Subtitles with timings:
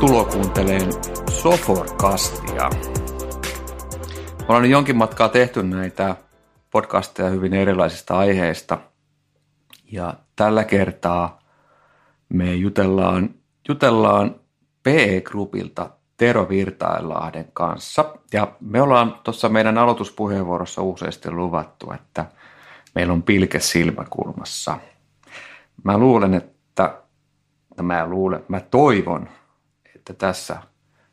[0.00, 0.92] Tervetuloa kuunteleen
[1.30, 2.70] Soforkastia.
[4.38, 6.16] Me ollaan nyt jonkin matkaa tehty näitä
[6.70, 8.78] podcasteja hyvin erilaisista aiheista.
[9.92, 11.38] Ja tällä kertaa
[12.28, 13.34] me jutellaan,
[13.68, 14.34] jutellaan
[14.82, 18.14] PE-grupilta Tero Virtailahden kanssa.
[18.32, 22.26] Ja me ollaan tuossa meidän aloituspuheenvuorossa useasti luvattu, että
[22.94, 24.78] meillä on pilke silmäkulmassa.
[25.84, 26.94] Mä luulen, että
[27.82, 29.28] mä luulen, mä toivon,
[30.00, 30.56] että tässä,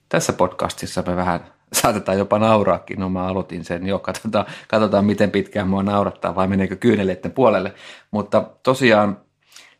[0.09, 1.39] tässä podcastissa me vähän
[1.81, 2.99] saatetaan jopa nauraakin.
[2.99, 7.73] No mä aloitin sen jo, katsotaan, katsotaan miten pitkään mua naurattaa vai meneekö kyyneleiden puolelle.
[8.11, 9.21] Mutta tosiaan,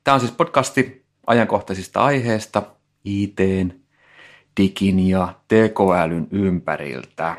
[0.03, 2.63] tämä on siis podcasti ajankohtaisista aiheista,
[3.05, 3.71] ITn,
[4.59, 7.35] digin ja tekoälyn ympäriltä.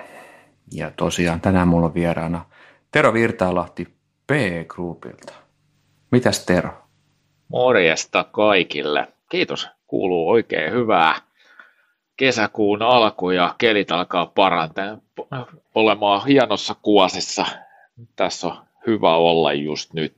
[0.73, 2.45] Ja tosiaan tänään mulla on vieraana
[2.91, 3.85] Tero Virtaalahti
[4.27, 5.33] P-Groupilta.
[6.11, 6.71] Mitäs Tero?
[7.49, 9.09] Morjesta kaikille.
[9.29, 9.69] Kiitos.
[9.87, 11.28] Kuuluu oikein hyvää
[12.19, 14.99] kesäkuun alku ja kelit alkaa parantaa
[15.75, 17.47] olemaan hienossa kuosissa.
[18.17, 20.17] Tässä on hyvä olla just nyt.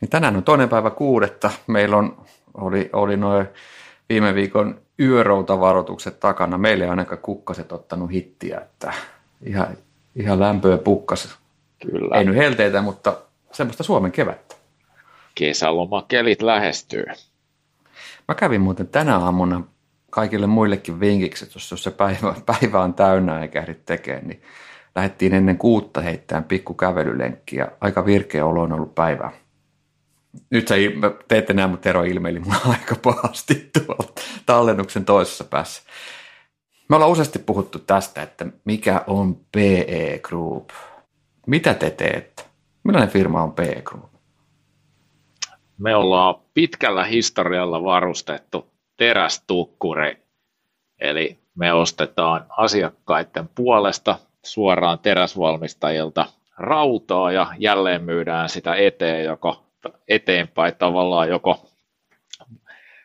[0.00, 1.50] Niin tänään on toinen päivä kuudetta.
[1.66, 3.46] Meillä on, oli, oli noin
[4.08, 6.58] viime viikon yöroutavaroitukset takana.
[6.58, 8.92] Meillä ei ainakaan kukkaset ottanut hittiä, että
[9.46, 9.76] ihan,
[10.16, 11.38] ihan lämpöä pukkas.
[11.92, 12.18] Kyllä.
[12.18, 13.16] Ei nyt helteitä, mutta
[13.52, 14.56] semmoista Suomen kevättä.
[15.34, 17.04] Kesälomakelit lähestyy.
[18.28, 19.62] Mä kävin muuten tänä aamuna
[20.16, 24.42] kaikille muillekin vinkiksi, että jos se päivä, päivä on täynnä eikä ehdi tekemään, niin
[24.94, 29.32] lähdettiin ennen kuutta heittämään pikku kävelylenkki ja aika virkeä olo on ollut päivää.
[30.50, 30.74] Nyt sä
[31.28, 34.12] teette nämä, mutta Tero ilmeili mun aika pahasti tuolla
[34.46, 35.82] tallennuksen toisessa päässä.
[36.88, 40.70] Me ollaan useasti puhuttu tästä, että mikä on PE Group.
[41.46, 42.42] Mitä te teette?
[42.84, 44.10] Millainen firma on PE Group?
[45.78, 50.22] Me ollaan pitkällä historialla varustettu terästukkuri,
[51.00, 56.26] eli me ostetaan asiakkaiden puolesta suoraan teräsvalmistajilta
[56.58, 59.62] rautaa ja jälleen myydään sitä eteen, joko
[60.08, 61.68] eteenpäin tavallaan joko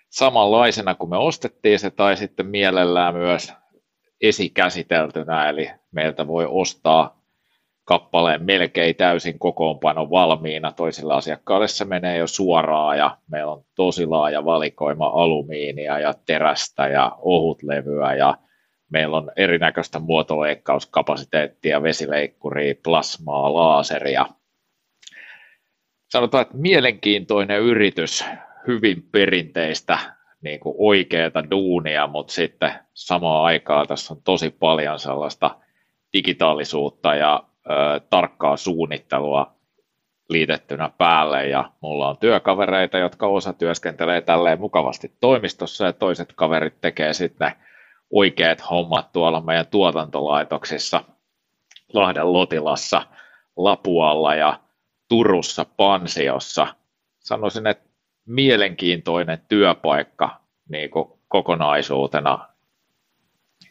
[0.10, 3.54] samanlaisena kuin me ostettiin se tai sitten mielellään myös
[4.22, 7.21] esikäsiteltynä, eli meiltä voi ostaa
[7.86, 10.72] kappaleen melkein täysin kokoonpano valmiina.
[10.72, 16.88] Toisilla asiakkaille se menee jo suoraan ja meillä on tosi laaja valikoima alumiinia ja terästä
[16.88, 18.38] ja ohutlevyä ja
[18.90, 24.26] meillä on erinäköistä muotoleikkauskapasiteettia, vesileikkuria, plasmaa, laaseria.
[26.10, 28.26] Sanotaan, että mielenkiintoinen yritys,
[28.68, 30.00] hyvin perinteistä
[30.42, 35.56] niin kuin oikeaa duunia, mutta sitten samaan aikaan tässä on tosi paljon sellaista
[36.14, 37.44] digitaalisuutta ja
[38.10, 39.56] tarkkaa suunnittelua
[40.30, 46.82] liitettynä päälle ja mulla on työkavereita, jotka osa työskentelee tälleen mukavasti toimistossa ja toiset kaverit
[46.82, 47.52] tekee sitten
[48.12, 51.04] oikeat hommat tuolla meidän tuotantolaitoksissa
[51.94, 53.02] Lahden Lotilassa,
[53.58, 54.60] Lapualla ja
[55.10, 56.68] Turussa Pansiossa.
[57.20, 57.90] Sanoisin, että
[58.26, 60.90] mielenkiintoinen työpaikka niin
[61.28, 62.48] kokonaisuutena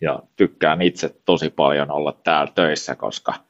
[0.00, 3.34] ja tykkään itse tosi paljon olla täällä töissä, koska–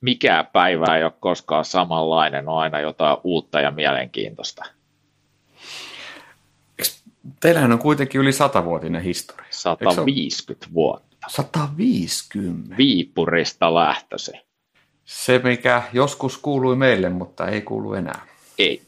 [0.00, 4.64] mikään päivä ei ole koskaan samanlainen, on aina jotain uutta ja mielenkiintoista.
[7.40, 9.46] Teillähän on kuitenkin yli satavuotinen historia.
[9.50, 11.26] 150 vuotta.
[11.28, 12.76] 150?
[12.76, 14.32] Viipurista lähtösi.
[15.04, 18.26] Se, mikä joskus kuului meille, mutta ei kuulu enää.
[18.58, 18.82] Ei.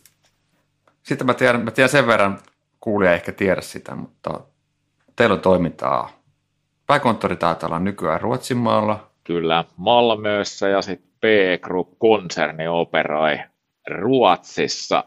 [1.03, 2.41] Sitten mä tiedän, mä tiedän sen verran,
[2.81, 4.41] kuulija ehkä tiedä sitä, mutta
[5.17, 6.11] teillä on toimintaa.
[6.87, 13.39] Pääkonttori taitaa olla nykyään Ruotsinmaalla, kyllä Malmössä ja sitten B-Group-konserni operoi
[13.89, 15.05] Ruotsissa.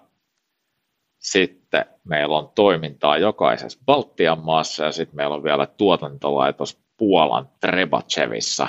[1.19, 8.67] Sitten meillä on toimintaa jokaisessa Baltian maassa ja sitten meillä on vielä tuotantolaitos Puolan Trebachevissa.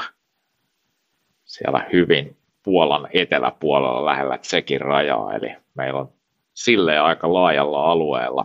[1.45, 6.13] Siellä hyvin Puolan eteläpuolella lähellä Tsekin rajaa, eli meillä on
[6.55, 8.45] silleen aika laajalla alueella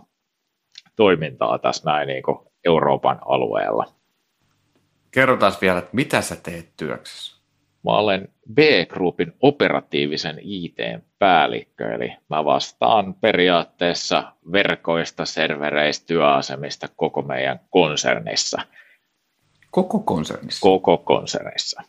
[0.96, 3.99] toimintaa tässä näin niin kuin Euroopan alueella.
[5.10, 7.40] Kerrotaan vielä, että mitä sä teet työksessä?
[7.84, 18.62] Mä olen B-Groupin operatiivisen IT-päällikkö, eli mä vastaan periaatteessa verkoista, servereistä, työasemista koko meidän konsernissa.
[19.70, 20.60] Koko konsernissa?
[20.60, 21.82] Koko konsernissa.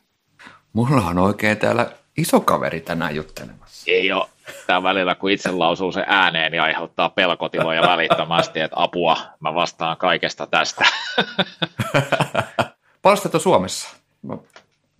[0.73, 3.91] Mulla on oikein täällä iso kaveri tänään juttelemassa.
[3.91, 4.27] Ei ole.
[4.67, 9.97] Tämä välillä, kun itse lausuu se ääneen, niin aiheuttaa pelkotiloja välittömästi, että apua, mä vastaan
[9.97, 10.85] kaikesta tästä.
[13.01, 13.97] Paljon Suomessa?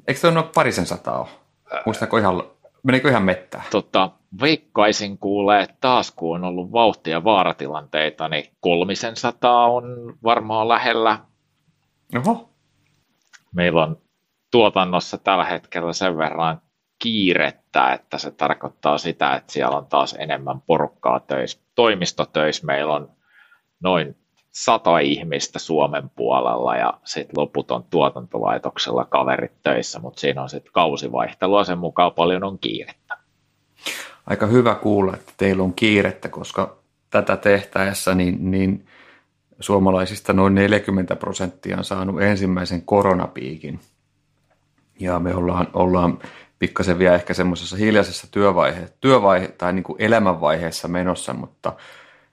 [0.07, 1.27] Eikö se ole parisen sataa ole?
[1.85, 2.43] Muistatko ihan,
[2.83, 3.63] menikö ihan mettää?
[3.71, 4.11] Totta,
[4.41, 9.83] veikkaisin kuulee, että taas kun on ollut vauhtia vaaratilanteita, niin kolmisen sataa on
[10.23, 11.19] varmaan lähellä.
[12.17, 12.49] Oho.
[13.55, 13.97] Meillä on
[14.51, 16.61] tuotannossa tällä hetkellä sen verran
[16.99, 21.59] kiirettä, että se tarkoittaa sitä, että siellä on taas enemmän porukkaa töissä.
[21.75, 23.11] Toimistotöissä meillä on
[23.83, 24.20] noin
[24.51, 30.73] sata ihmistä Suomen puolella ja sitten loput on tuotantolaitoksella kaverit töissä, mutta siinä on sitten
[30.73, 33.17] kausivaihtelua sen mukaan paljon on kiirettä.
[34.27, 36.77] Aika hyvä kuulla, että teillä on kiirettä, koska
[37.09, 38.85] tätä tehtäessä niin, niin
[39.59, 43.79] suomalaisista noin 40 prosenttia on saanut ensimmäisen koronapiikin.
[44.99, 46.19] Ja me ollaan, ollaan
[46.59, 51.73] pikkasen vielä ehkä semmoisessa hiljaisessa työvaihe, työvaihe tai niin kuin elämänvaiheessa menossa, mutta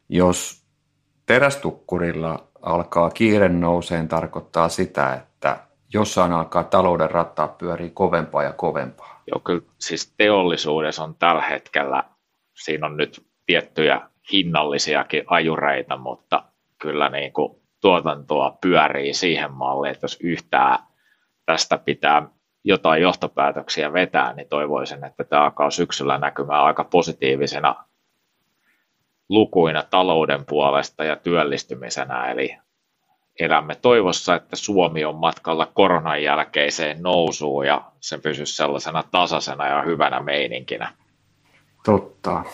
[0.08, 0.57] jos
[1.28, 5.56] terästukkurilla alkaa kiire nouseen, tarkoittaa sitä, että
[5.94, 9.22] jossain alkaa talouden rattaat pyörii kovempaa ja kovempaa.
[9.26, 12.04] Joo, kyllä siis teollisuudessa on tällä hetkellä,
[12.54, 14.00] siinä on nyt tiettyjä
[14.32, 16.42] hinnallisiakin ajureita, mutta
[16.82, 20.78] kyllä niin kuin tuotantoa pyörii siihen malliin, että jos yhtään
[21.46, 22.28] tästä pitää
[22.64, 27.87] jotain johtopäätöksiä vetää, niin toivoisin, että tämä alkaa syksyllä näkymään aika positiivisena
[29.28, 32.56] lukuina talouden puolesta ja työllistymisenä, eli
[33.40, 39.82] elämme toivossa, että Suomi on matkalla koronan jälkeiseen nousuun ja se pysyisi sellaisena tasaisena ja
[39.82, 40.92] hyvänä meininkinä.
[41.84, 42.44] Totta.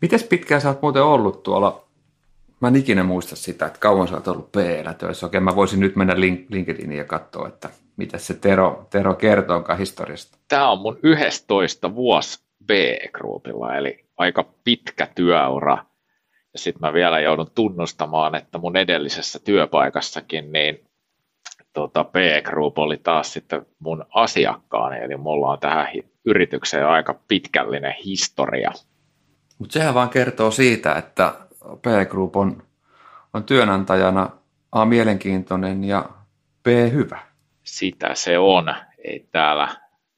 [0.00, 1.84] Miten pitkään sä oot muuten ollut tuolla?
[2.60, 4.54] Mä en ikinä muista sitä, että kauan sä oot ollut p
[4.98, 5.26] töissä.
[5.26, 6.14] Okei, mä voisin nyt mennä
[6.50, 10.38] LinkedIniin ja katsoa, että mitä se Tero, Tero kertoo historiasta.
[10.48, 15.87] Tämä on mun 11 vuosi B-groupilla, eli aika pitkä työura.
[16.56, 20.84] Sitten mä vielä joudun tunnustamaan, että mun edellisessä työpaikassakin niin
[21.72, 25.86] tota, B-Group oli taas sitten mun asiakkaani, eli mulla on tähän
[26.24, 28.72] yritykseen aika pitkällinen historia.
[29.58, 31.34] Mutta sehän vaan kertoo siitä, että
[31.82, 32.62] B-Group on,
[33.34, 34.30] on työnantajana
[34.72, 36.08] A mielenkiintoinen ja
[36.62, 37.18] B hyvä.
[37.62, 38.74] Sitä se on.
[39.04, 39.68] Ei täällä,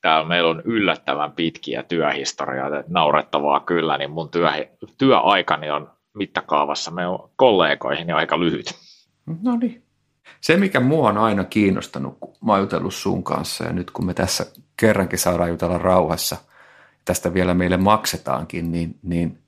[0.00, 4.50] täällä meillä on yllättävän pitkiä työhistorioita, naurettavaa kyllä, niin mun työ,
[4.98, 7.02] työaikani on mittakaavassa me
[7.36, 8.74] kollegoihin aika lyhyt.
[9.42, 9.82] No niin.
[10.40, 14.06] Se, mikä mua on aina kiinnostanut, kun mä oon jutellut sun kanssa, ja nyt kun
[14.06, 14.46] me tässä
[14.76, 16.36] kerrankin saadaan jutella rauhassa,
[17.04, 19.38] tästä vielä meille maksetaankin, niin, niin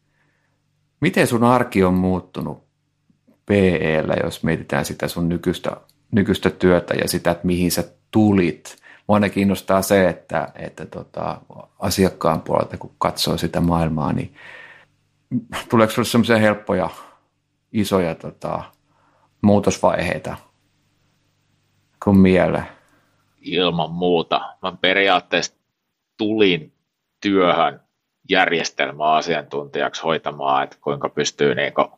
[1.00, 2.64] miten sun arki on muuttunut
[3.46, 5.76] PEllä, jos mietitään sitä sun nykyistä,
[6.12, 8.76] nykyistä työtä ja sitä, että mihin sä tulit.
[9.06, 11.40] Mua aina kiinnostaa se, että, että tota,
[11.78, 14.34] asiakkaan puolelta, kun katsoo sitä maailmaa, niin
[15.70, 16.90] tuleeko sinulle semmoisia helppoja,
[17.72, 18.62] isoja tota,
[19.42, 20.36] muutosvaiheita
[22.04, 22.66] kuin mieleen?
[23.40, 24.56] Ilman muuta.
[24.62, 25.54] Mä periaatteessa
[26.18, 26.72] tulin
[27.20, 27.80] työhön
[28.30, 31.90] järjestelmäasiantuntijaksi hoitamaan, että kuinka pystyy niinku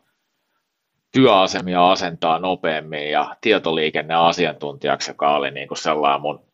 [1.12, 6.44] työasemia asentaa nopeammin ja tietoliikenneasiantuntijaksi, joka oli niinku sellainen mun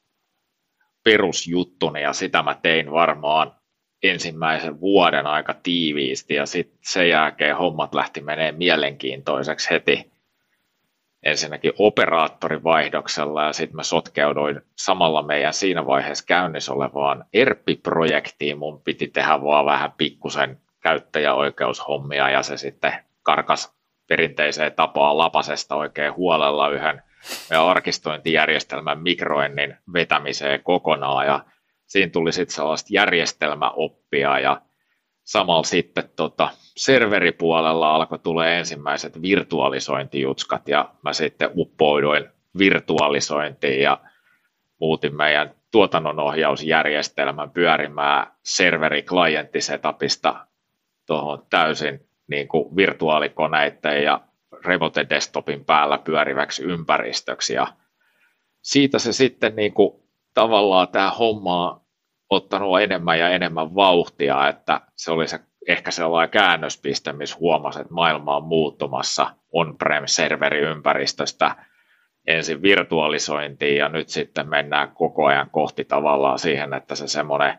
[1.04, 3.59] perusjuttuni ja sitä mä tein varmaan
[4.02, 10.10] ensimmäisen vuoden aika tiiviisti ja sitten sen jälkeen hommat lähti menee mielenkiintoiseksi heti
[11.22, 18.58] ensinnäkin operaattorivaihdoksella ja sitten mä sotkeuduin samalla meidän siinä vaiheessa käynnissä olevaan ERPI-projektiin.
[18.58, 23.72] Mun piti tehdä vaan vähän pikkusen käyttäjäoikeushommia ja se sitten karkas
[24.08, 27.02] perinteiseen tapaan lapasesta oikein huolella yhden
[27.58, 31.44] arkistointijärjestelmän mikroennin vetämiseen kokonaan ja
[31.90, 34.62] siinä tuli sitten sellaista järjestelmäoppia ja
[35.24, 42.28] samalla sitten tota, serveripuolella alkoi tulee ensimmäiset virtualisointijutskat ja mä sitten uppouduin
[42.58, 44.00] virtualisointiin ja
[44.80, 50.46] muutin meidän tuotannonohjausjärjestelmän pyörimään serveri-klienttisetapista
[51.06, 54.20] tuohon täysin niin kuin virtuaalikoneiden ja
[54.64, 57.54] remote desktopin päällä pyöriväksi ympäristöksi.
[57.54, 57.66] Ja
[58.62, 61.80] siitä se sitten niin kuin tavallaan tämä homma on
[62.30, 67.94] ottanut enemmän ja enemmän vauhtia, että se oli se ehkä sellainen käännöspiste, missä huomasi, että
[67.94, 71.56] maailma on muuttumassa on-prem-serveriympäristöstä
[72.26, 77.58] ensin virtualisointiin ja nyt sitten mennään koko ajan kohti tavallaan siihen, että se semmoinen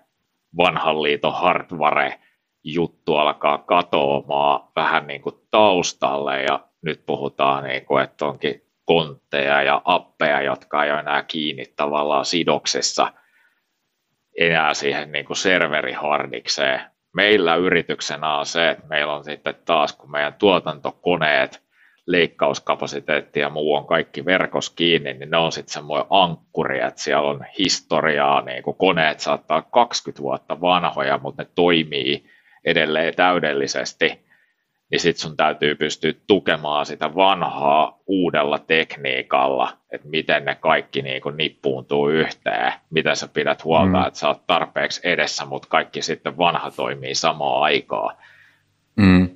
[0.58, 2.20] vanhan liiton hardware
[2.64, 9.64] juttu alkaa katoamaan vähän niin kuin taustalle ja nyt puhutaan niin kuin, että onkin kontteja
[9.64, 13.14] ja appeja, jotka ei ole enää kiinni tavallaan sidoksessa
[14.40, 16.82] enää siihen niin kuin serverihardikseen.
[17.14, 21.64] Meillä yrityksenä on se, että meillä on sitten taas, kun meidän tuotantokoneet,
[22.08, 27.30] leikkauskapasiteetti ja muu on kaikki verkos kiinni, niin ne on sitten semmoinen ankkuri, että siellä
[27.30, 32.26] on historiaa, niin kuin koneet saattaa 20 vuotta vanhoja, mutta ne toimii
[32.66, 34.21] edelleen täydellisesti,
[34.92, 41.22] niin sitten sun täytyy pystyä tukemaan sitä vanhaa uudella tekniikalla, että miten ne kaikki niin
[41.22, 44.08] kuin nippuuntuu yhteen, miten sä pidät huolta, mm.
[44.08, 48.16] että sä oot tarpeeksi edessä, mutta kaikki sitten vanha toimii samaan aikaan.
[48.96, 49.30] Mm.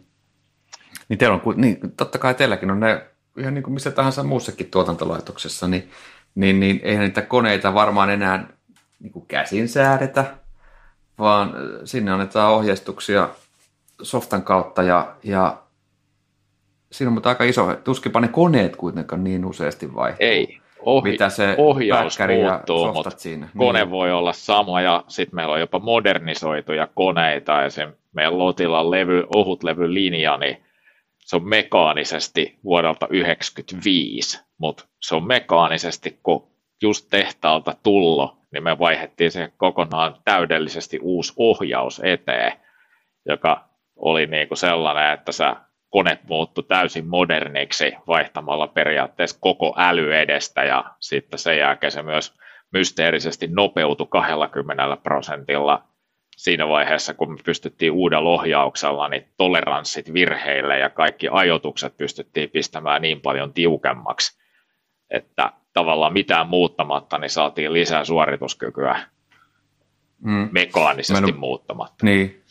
[1.10, 3.02] Niin, teillä on, niin totta kai teilläkin on ne,
[3.38, 5.92] ihan niin kuin missä tahansa muussakin tuotantolaitoksessa, niin,
[6.36, 8.48] niin, niin eihän niitä koneita varmaan enää
[9.00, 10.26] niin kuin käsin säädetä,
[11.20, 11.54] vaan
[11.86, 13.30] sinne annetaan ohjeistuksia
[14.02, 15.58] softan kautta ja, ja
[16.92, 20.28] siinä on mutta aika iso, tuskinpa ne koneet kuitenkaan niin useasti vaihtuu.
[20.28, 23.50] Ei, ohi, mitä se ohjaus muuttuu, mutta siinä.
[23.58, 23.92] kone niin.
[23.92, 27.90] voi olla sama ja sitten meillä on jopa modernisoituja koneita, esim.
[28.14, 30.66] meidän Lotilla levy, ohut linja, niin
[31.20, 36.48] se on mekaanisesti vuodelta 1995, mutta se on mekaanisesti, kun
[36.82, 42.52] just tehtaalta tullo, niin me vaihettiin se kokonaan täydellisesti uusi ohjaus eteen,
[43.26, 45.56] joka oli niin kuin sellainen, että sä
[45.90, 52.34] kone muuttui täysin moderniksi vaihtamalla periaatteessa koko äly edestä ja sitten sen jälkeen se myös
[52.72, 55.84] mysteerisesti nopeutui 20 prosentilla
[56.36, 63.02] siinä vaiheessa, kun me pystyttiin uudella ohjauksella, niin toleranssit virheille ja kaikki ajoitukset pystyttiin pistämään
[63.02, 64.40] niin paljon tiukemmaksi,
[65.10, 69.00] että tavallaan mitään muuttamatta, niin saatiin lisää suorituskykyä
[70.24, 70.50] mm.
[70.52, 71.40] mekaanisesti en...
[71.40, 72.06] muuttamatta.
[72.06, 72.44] Niin,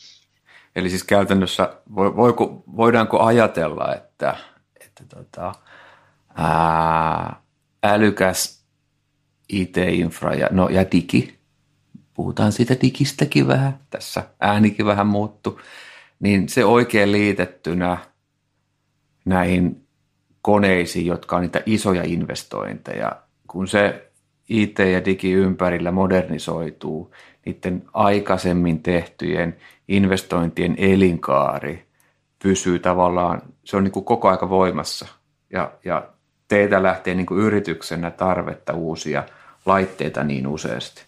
[0.75, 4.37] Eli siis käytännössä voiko, voidaanko ajatella, että,
[4.81, 5.53] että tota,
[6.35, 7.41] ää,
[7.83, 8.65] älykäs
[9.49, 11.39] IT-infra ja, no, ja digi,
[12.13, 15.61] puhutaan siitä digistäkin vähän, tässä äänikin vähän muuttu,
[16.19, 17.97] niin se oikein liitettynä
[19.25, 19.87] näihin
[20.41, 24.11] koneisiin, jotka on niitä isoja investointeja, kun se
[24.49, 27.11] IT ja digi ympärillä modernisoituu,
[27.45, 31.85] niiden aikaisemmin tehtyjen investointien elinkaari
[32.43, 35.07] pysyy tavallaan, se on niin kuin koko aika voimassa
[35.53, 36.07] ja, ja
[36.47, 39.23] teitä lähtee niin kuin yrityksenä tarvetta uusia
[39.65, 41.05] laitteita niin useasti.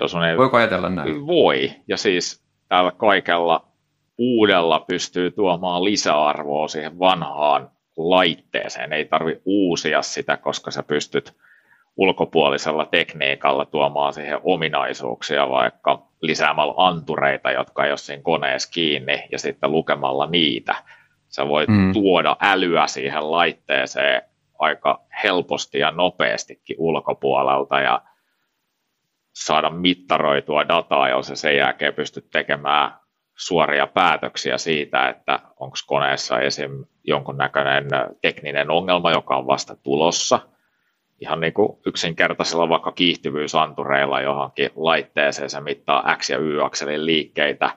[0.00, 1.26] Jos on ei, Voiko ajatella näin?
[1.26, 3.68] Voi, ja siis tällä kaikella
[4.18, 8.92] uudella pystyy tuomaan lisäarvoa siihen vanhaan laitteeseen.
[8.92, 11.34] Ei tarvi uusia sitä, koska sä pystyt
[11.98, 19.38] ulkopuolisella tekniikalla tuomaan siihen ominaisuuksia, vaikka lisäämällä antureita, jotka ei ole siinä koneessa kiinni, ja
[19.38, 20.74] sitten lukemalla niitä.
[21.28, 21.92] Sä voit mm.
[21.92, 24.22] tuoda älyä siihen laitteeseen
[24.58, 28.02] aika helposti ja nopeastikin ulkopuolelta, ja
[29.32, 32.92] saada mittaroitua dataa, jos sen jälkeen pystyt tekemään
[33.36, 36.84] suoria päätöksiä siitä, että onko koneessa esim.
[37.04, 37.88] jonkunnäköinen
[38.22, 40.40] tekninen ongelma, joka on vasta tulossa–
[41.20, 47.70] ihan niin kuin yksinkertaisella vaikka kiihtyvyysantureilla johonkin laitteeseen, se mittaa X- ja Y-akselin liikkeitä,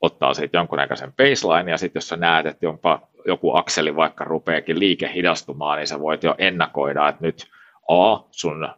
[0.00, 4.78] ottaa sitten jonkunnäköisen baseline, ja sitten jos sä näet, että jopa joku akseli vaikka rupeekin
[4.78, 7.50] liike hidastumaan, niin sä voit jo ennakoida, että nyt
[7.88, 8.68] A, sun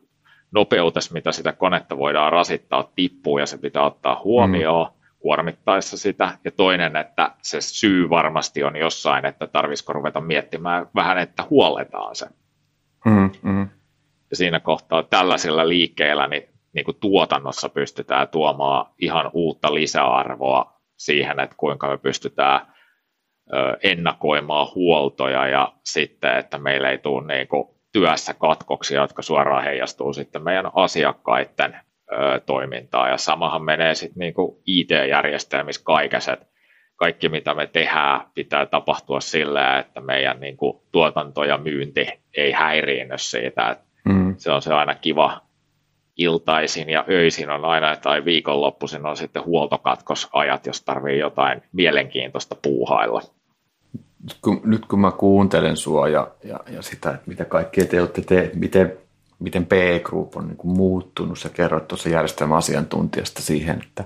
[0.51, 4.93] nopeutes, mitä sitä konetta voidaan rasittaa, tippuu, ja se pitää ottaa huomioon, mm.
[5.19, 11.19] kuormittaessa sitä, ja toinen, että se syy varmasti on jossain, että tarvitsisiko ruveta miettimään vähän,
[11.19, 12.27] että huoletaan se.
[13.05, 13.69] Mm, mm.
[14.31, 21.41] Ja siinä kohtaa tällaisilla liikkeillä niin, niin kuin tuotannossa pystytään tuomaan ihan uutta lisäarvoa siihen,
[21.41, 22.75] että kuinka me pystytään
[23.83, 30.13] ennakoimaan huoltoja ja sitten, että meillä ei tule niin kuin työssä katkoksia, jotka suoraan heijastuu
[30.13, 31.81] sitten meidän asiakkaiden
[32.13, 33.11] ö, toimintaan.
[33.11, 34.35] Ja samahan menee sitten niin
[34.67, 36.47] IT-järjestelmissä kaikessa, että
[36.97, 42.53] kaikki mitä me tehdään pitää tapahtua sillä, että meidän niin kuin, tuotanto ja myynti ei
[42.53, 43.71] häiriinny siitä.
[43.71, 44.35] Että mm.
[44.39, 45.41] Se on se aina kiva
[46.17, 53.23] iltaisin ja öisin on aina, tai viikonloppuisin on sitten huoltokatkosajat, jos tarvii jotain mielenkiintoista puuhailla.
[54.23, 58.01] Nyt kun, nyt kun mä kuuntelen sua ja, ja, ja sitä, että mitä kaikkea te
[58.01, 58.93] olette te, miten,
[59.39, 64.05] miten P-Group on niin kuin muuttunut, sä kerroit tuossa järjestelmän asiantuntijasta siihen, että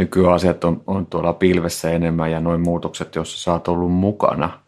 [0.00, 4.60] nykyään asiat on, on tuolla pilvessä enemmän ja noin muutokset, joissa sä oot ollut mukana,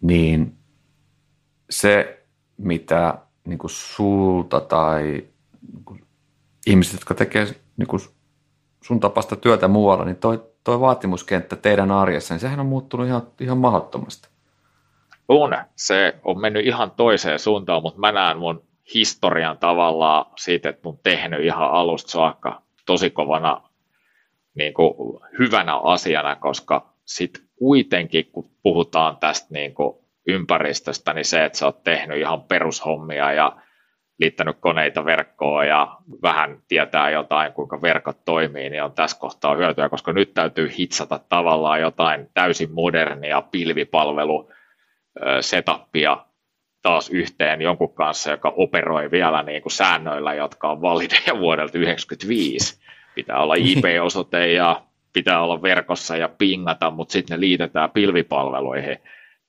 [0.00, 0.56] niin
[1.70, 2.24] se,
[2.56, 5.02] mitä niin kuin sulta tai
[5.72, 6.04] niin kuin
[6.66, 8.00] ihmiset, jotka tekee niin kuin
[8.84, 13.22] sun tapasta työtä muualla, niin toi, toi vaatimuskenttä teidän arjessa, niin sehän on muuttunut ihan,
[13.40, 14.28] ihan mahdottomasti.
[15.28, 15.56] On.
[15.76, 18.62] Se on mennyt ihan toiseen suuntaan, mutta mä näen mun
[18.94, 23.67] historian tavallaan siitä, että mun tehnyt ihan alusta saakka tosi kovana
[24.54, 31.44] niin kuin hyvänä asiana, koska sitten kuitenkin, kun puhutaan tästä niin kuin ympäristöstä, niin se,
[31.44, 33.56] että sä oot tehnyt ihan perushommia ja
[34.18, 39.88] liittänyt koneita verkkoon ja vähän tietää jotain, kuinka verkot toimii, niin on tässä kohtaa hyötyä,
[39.88, 44.50] koska nyt täytyy hitsata tavallaan jotain täysin modernia pilvipalvelu
[45.40, 46.24] setupia
[46.82, 52.87] taas yhteen jonkun kanssa, joka operoi vielä niin kuin säännöillä, jotka on valideja vuodelta 1995.
[53.18, 54.82] Pitää olla IP-osoite ja
[55.12, 58.98] pitää olla verkossa ja pingata, mutta sitten ne liitetään pilvipalveluihin.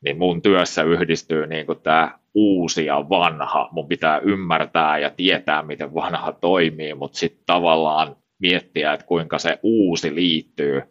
[0.04, 3.70] Niin mun työssä yhdistyy niin tämä uusi ja vanha.
[3.72, 9.60] Mun pitää ymmärtää ja tietää, miten vanha toimii, mutta sitten tavallaan miettiä, että kuinka se
[9.64, 10.82] uusi liittyy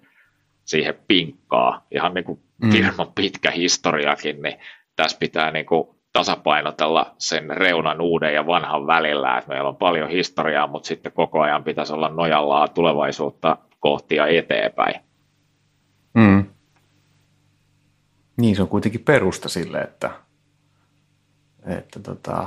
[0.64, 1.82] siihen pinkkaan.
[1.90, 2.70] Ihan niin kuin mm.
[2.70, 4.56] firman pitkä historiakin, niin
[4.96, 10.10] tässä pitää niin kuin tasapainotella sen reunan uuden ja vanhan välillä, että meillä on paljon
[10.10, 15.00] historiaa, mutta sitten koko ajan pitäisi olla nojalla tulevaisuutta kohti ja eteenpäin.
[16.14, 16.44] Mm.
[18.36, 20.10] Niin, se on kuitenkin perusta sille, että,
[21.66, 22.46] että tota,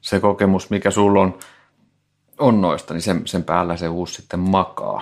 [0.00, 1.38] se kokemus, mikä sulla on,
[2.38, 5.00] on noista, niin sen, sen päällä se uusi sitten makaa.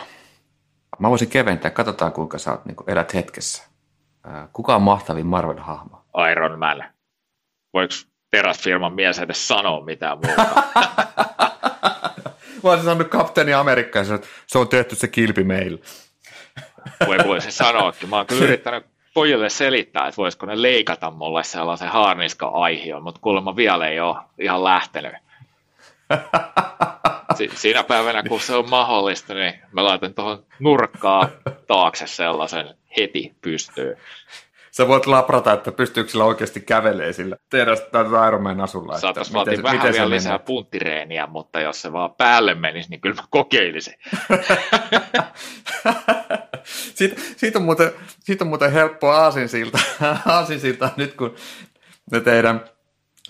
[0.99, 3.69] Mä voisin keventää, katsotaan kuinka sä oot, niin elät hetkessä.
[4.53, 5.97] Kuka on mahtavin Marvel-hahmo?
[6.33, 6.94] Iron Man
[7.75, 7.95] voiko
[8.31, 10.45] teräsfirman mies edes sanoa mitään muuta?
[12.63, 15.79] Mä olisin sanonut kapteeni Amerikka ja että se on tehty se kilpi meillä.
[17.07, 18.09] Voi voisi sanoakin.
[18.09, 23.57] Mä oon kyllä yrittänyt pojille selittää, että voisiko ne leikata mulle sellaisen haarniska-aihion, mutta kuulemma
[23.57, 25.13] vielä ei ole ihan lähtenyt.
[27.35, 31.29] Si- siinä päivänä, kun se on mahdollista, niin mä laitan tuohon nurkkaa
[31.67, 33.97] taakse sellaisen heti pystyyn
[34.77, 38.99] sä voit laprata, että pystyykö sillä oikeasti kävelee sillä tehdä tätä Iron Man asulla.
[38.99, 43.15] Saatais vaatii vähän miten vielä lisää punttireeniä, mutta jos se vaan päälle menisi, niin kyllä
[43.15, 43.95] mä kokeilisin.
[46.95, 49.79] siitä, siitä, on muuten, siitä on muuten helppo aasinsilta,
[50.27, 51.35] aasinsilta nyt, kun
[52.11, 52.65] ne teidän,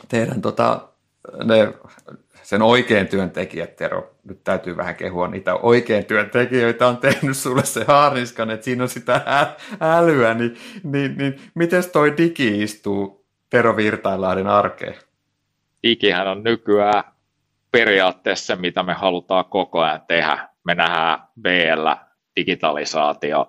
[0.08, 0.88] teidän tota,
[1.44, 1.74] ne
[2.44, 7.84] sen oikein työntekijät, Tero, nyt täytyy vähän kehua niitä oikein työntekijöitä on tehnyt sulle se
[7.88, 9.20] haariskan, että siinä on sitä
[9.80, 14.94] älyä, niin, niin, niin miten toi digi istuu Tero Virtailahden arkeen?
[15.82, 17.04] Digihän on nykyään
[17.72, 20.48] periaatteessa mitä me halutaan koko ajan tehdä.
[20.64, 21.88] Me nähdään BL
[22.36, 23.48] digitalisaatio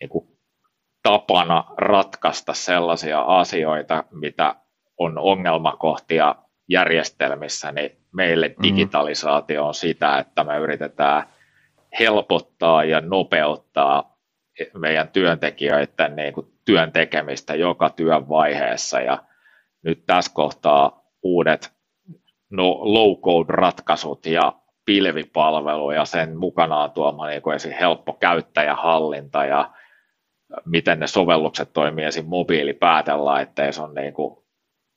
[0.00, 0.28] niin kuin
[1.02, 4.54] tapana ratkaista sellaisia asioita, mitä
[4.98, 6.34] on ongelmakohtia
[6.68, 8.62] järjestelmissä, niin meille mm.
[8.62, 11.22] digitalisaatio on sitä, että me yritetään
[12.00, 14.18] helpottaa ja nopeuttaa
[14.74, 19.22] meidän työntekijöiden niin kuin työn tekemistä joka työn vaiheessa ja
[19.82, 21.72] nyt tässä kohtaa uudet
[22.50, 24.52] no, low-code-ratkaisut ja
[24.84, 29.70] pilvipalvelu ja sen mukanaan tuoma niin kuin helppo käyttäjähallinta ja
[30.64, 32.26] miten ne sovellukset toimii esim.
[32.26, 34.44] mobiilipäätelaitteissa on niin kuin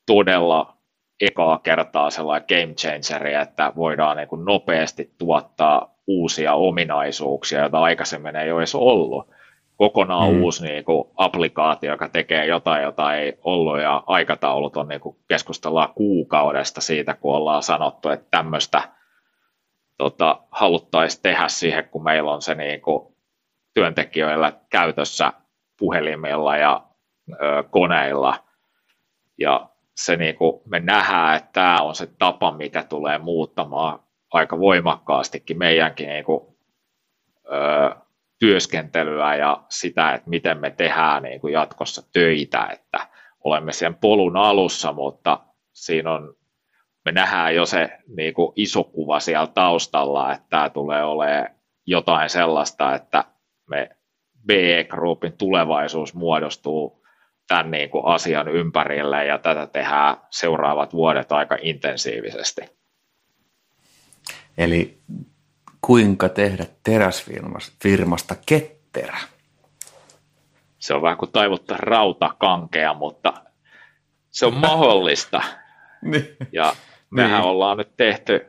[0.07, 0.80] todella
[1.21, 8.35] ekaa kertaa sellainen game changeri, että voidaan niin kuin nopeasti tuottaa uusia ominaisuuksia, joita aikaisemmin
[8.35, 9.29] ei olisi ollut.
[9.77, 10.43] Kokonaan mm.
[10.43, 15.15] uusi niin kuin, applikaatio, joka tekee jotain, jota ei ollut, ja aikataulut on niin kuin,
[15.27, 18.81] keskustellaan kuukaudesta siitä, kun ollaan sanottu, että tämmöistä
[19.97, 23.13] tota, haluttaisiin tehdä siihen, kun meillä on se niin kuin,
[23.73, 25.33] työntekijöillä käytössä
[25.79, 26.83] puhelimilla ja
[27.33, 28.35] ö, koneilla.
[29.37, 29.70] Ja
[30.05, 33.99] se niin kuin me nähdään, että tämä on se tapa, mikä tulee muuttamaan
[34.31, 36.41] aika voimakkaastikin meidänkin niin kuin,
[37.45, 37.95] ö,
[38.39, 43.07] työskentelyä ja sitä, että miten me tehdään niin kuin jatkossa töitä, että
[43.43, 45.39] olemme sen polun alussa, mutta
[45.73, 46.35] siinä on,
[47.05, 51.49] me nähdään jo se niin kuin iso kuva siellä taustalla, että tämä tulee olemaan
[51.85, 53.23] jotain sellaista, että
[53.69, 53.89] me
[54.47, 57.00] BE Groupin tulevaisuus muodostuu
[57.47, 62.61] tämän niin kuin asian ympärille ja tätä tehdään seuraavat vuodet aika intensiivisesti.
[64.57, 64.99] Eli
[65.81, 69.17] kuinka tehdä teräsfirmasta ketterä?
[70.79, 73.33] Se on vähän kuin taivuttaa rautakankea, mutta
[74.29, 75.41] se on mahdollista.
[76.01, 76.37] niin.
[76.51, 76.75] Ja
[77.09, 77.49] mehän niin.
[77.49, 78.45] ollaan nyt tehty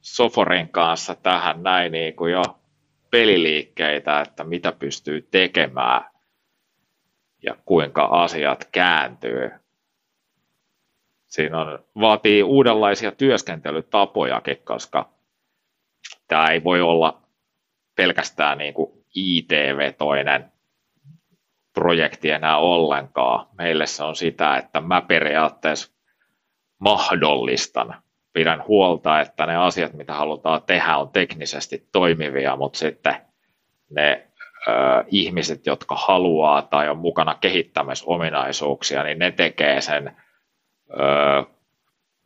[0.00, 2.42] Soforin kanssa tähän näin niin kuin jo
[3.10, 6.04] peliliikkeitä, että mitä pystyy tekemään
[7.42, 9.50] ja kuinka asiat kääntyy.
[11.26, 15.08] Siinä on, vaatii uudenlaisia työskentelytapojakin, koska
[16.28, 17.22] tämä ei voi olla
[17.96, 20.52] pelkästään niin kuin IT-vetoinen
[21.74, 23.46] projekti enää ollenkaan.
[23.58, 25.92] Meille se on sitä, että mä periaatteessa
[26.78, 33.14] mahdollistan, pidän huolta, että ne asiat, mitä halutaan tehdä, on teknisesti toimivia, mutta sitten
[33.90, 34.29] ne
[35.06, 40.16] ihmiset, jotka haluaa tai on mukana kehittämässä ominaisuuksia, niin ne tekee sen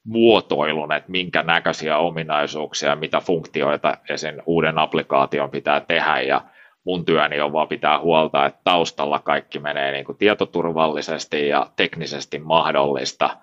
[0.04, 4.34] muotoilun, että minkä näköisiä ominaisuuksia ja mitä funktioita esim.
[4.46, 6.40] uuden applikaation pitää tehdä ja
[6.84, 12.38] mun työni on vaan pitää huolta, että taustalla kaikki menee niin kuin tietoturvallisesti ja teknisesti
[12.38, 13.36] mahdollista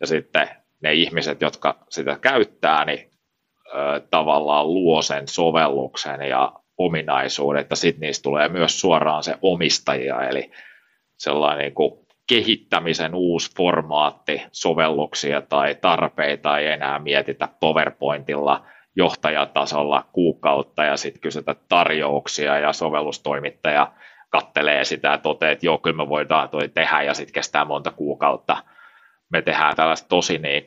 [0.00, 0.48] ja sitten
[0.82, 3.10] ne ihmiset, jotka sitä käyttää, niin
[4.10, 10.50] tavallaan luo sen sovelluksen ja ominaisuudet, että sitten niistä tulee myös suoraan se omistajia, eli
[11.18, 20.84] sellainen niin kuin kehittämisen uusi formaatti, sovelluksia tai tarpeita ei enää mietitä PowerPointilla johtajatasolla kuukautta
[20.84, 23.92] ja sitten kysytä tarjouksia ja sovellustoimittaja
[24.30, 27.90] kattelee sitä ja toteaa, että joo, kyllä me voidaan toi tehdä ja sitten kestää monta
[27.90, 28.56] kuukautta.
[29.32, 30.64] Me tehdään tällaista tosi niin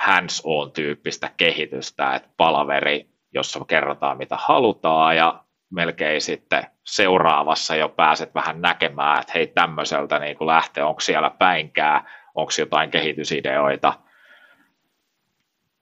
[0.00, 8.34] hands-on tyyppistä kehitystä, että palaveri, jossa kerrotaan mitä halutaan ja melkein sitten seuraavassa jo pääset
[8.34, 13.94] vähän näkemään, että hei tämmöiseltä niin kuin lähtee, onko siellä päinkää, onko jotain kehitysideoita,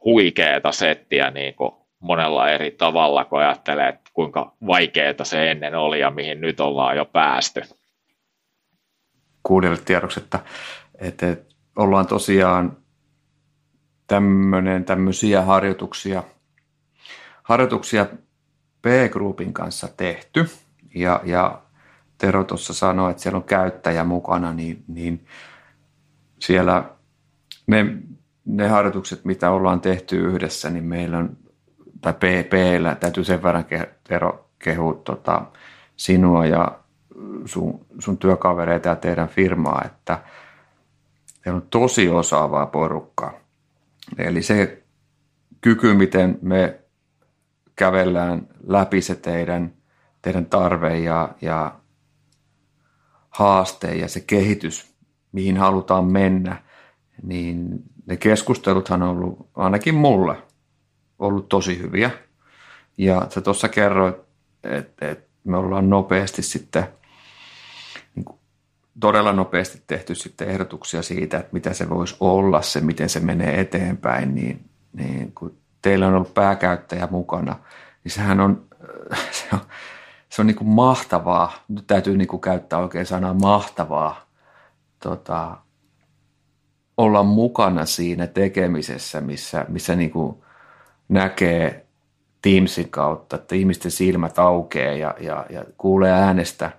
[0.04, 6.00] huikeeta settiä niin kuin monella eri tavalla, kun ajattelee, että kuinka vaikeaa se ennen oli
[6.00, 7.62] ja mihin nyt ollaan jo päästy.
[9.42, 10.38] Kuulijoille tiedoksi, että,
[10.98, 11.36] että
[11.76, 12.76] ollaan tosiaan
[14.06, 16.22] tämmöinen, tämmöisiä harjoituksia,
[17.42, 18.06] harjoituksia
[18.82, 20.46] P-Groupin kanssa tehty
[20.94, 21.62] ja, ja
[22.18, 25.26] Tero tuossa sanoi, että siellä on käyttäjä mukana, niin, niin
[26.38, 26.84] siellä
[27.66, 27.96] ne,
[28.44, 31.36] ne harjoitukset, mitä ollaan tehty yhdessä, niin meillä on,
[32.00, 33.64] tai PPllä, täytyy sen verran
[34.04, 35.42] Tero kehua tota,
[35.96, 36.78] sinua ja
[37.44, 40.18] sun, sun työkavereita ja teidän firmaa, että
[41.42, 43.32] teillä on tosi osaavaa porukkaa.
[44.18, 44.82] Eli se
[45.60, 46.79] kyky, miten me
[47.80, 49.72] kävellään läpi se teidän,
[50.22, 51.80] teidän tarve ja, ja
[53.30, 54.94] haaste ja se kehitys,
[55.32, 56.62] mihin halutaan mennä,
[57.22, 60.36] niin ne keskusteluthan on ollut ainakin mulle
[61.18, 62.10] ollut tosi hyviä.
[62.98, 64.16] Ja sä tuossa kerroit,
[64.64, 66.84] että, että me ollaan nopeasti sitten,
[68.14, 68.38] niin kuin
[69.00, 73.60] todella nopeasti tehty sitten ehdotuksia siitä, että mitä se voisi olla, se miten se menee
[73.60, 77.56] eteenpäin, niin, niin kun teillä on ollut pääkäyttäjä mukana,
[78.04, 78.64] niin sehän on,
[79.30, 79.60] se on,
[80.28, 84.26] se on niin kuin mahtavaa, nyt täytyy niin kuin käyttää oikein sanaa mahtavaa,
[85.02, 85.56] tota,
[86.96, 90.36] olla mukana siinä tekemisessä, missä, missä niin kuin
[91.08, 91.86] näkee
[92.42, 96.70] Teamsin kautta, että ihmisten silmät aukeaa ja, ja, ja kuulee äänestä,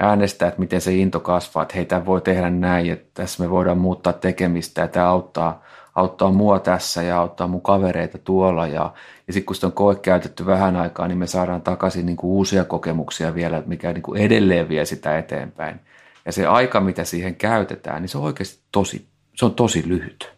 [0.00, 3.50] äänestä, että miten se into kasvaa, että hei, tämä voi tehdä näin, että tässä me
[3.50, 5.62] voidaan muuttaa tekemistä ja tämä auttaa,
[5.94, 8.94] auttaa mua tässä ja auttaa mun kavereita tuolla ja,
[9.26, 12.30] ja sitten kun sitä on koe käytetty vähän aikaa, niin me saadaan takaisin niin kuin
[12.30, 15.80] uusia kokemuksia vielä, mikä niin kuin edelleen vie sitä eteenpäin.
[16.26, 20.32] Ja se aika, mitä siihen käytetään, niin se on oikeasti tosi, se on tosi lyhyt.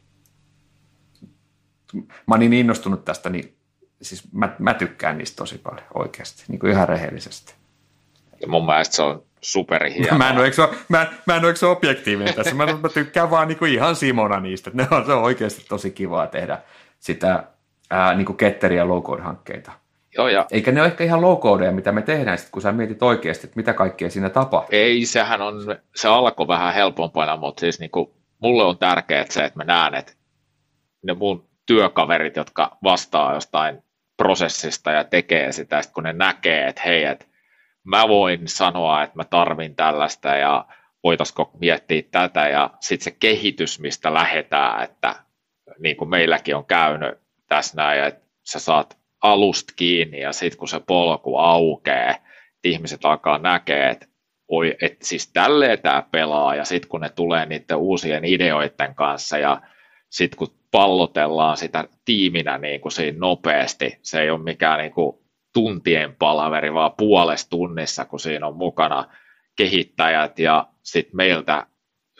[1.94, 3.56] Mä oon niin innostunut tästä, niin
[4.02, 7.54] siis mä, mä tykkään niistä tosi paljon oikeasti, niin kuin ihan rehellisesti.
[8.40, 10.18] Ja mun mielestä se on superhienoa.
[10.18, 12.54] Mä en ole, eikö, mä, mä en ole eikö objektiivinen tässä.
[12.54, 14.70] Mä, mä tykkään vaan niin kuin ihan Simona niistä.
[14.74, 16.58] Ne on, se on oikeasti tosi kivaa tehdä
[16.98, 17.44] sitä
[17.90, 19.72] ää, niin kuin Ketteri- ja low-code-hankkeita.
[20.16, 20.46] Joo, ja...
[20.50, 21.38] Eikä ne ole ehkä ihan low
[21.70, 24.78] mitä me tehdään, sit, kun sä mietit oikeasti, että mitä kaikkea siinä tapahtuu.
[24.78, 25.54] Ei, sehän on,
[25.96, 29.94] se alkoi vähän helpompana, mutta siis niin kuin, mulle on tärkeää se, että mä näen,
[29.94, 30.12] että
[31.02, 33.82] ne mun työkaverit, jotka vastaa jostain
[34.16, 37.24] prosessista ja tekee sitä, sit kun ne näkee, että hei, että
[37.84, 40.66] mä voin sanoa, että mä tarvin tällaista ja
[41.04, 45.14] voitaisiko miettiä tätä ja sitten se kehitys, mistä lähdetään, että
[45.78, 47.18] niin kuin meilläkin on käynyt
[47.48, 52.14] tässä näin, että sä saat alusta kiinni ja sitten kun se polku aukeaa,
[52.64, 54.06] ihmiset alkaa näkeä, että
[54.48, 59.38] oi, että siis tälleen tämä pelaa ja sitten kun ne tulee niiden uusien ideoiden kanssa
[59.38, 59.62] ja
[60.10, 65.21] sitten kun pallotellaan sitä tiiminä niin kuin siinä nopeasti, se ei ole mikään niin kuin
[65.52, 69.04] tuntien palaveri, vaan puolessa tunnissa, kun siinä on mukana
[69.56, 71.66] kehittäjät ja sitten meiltä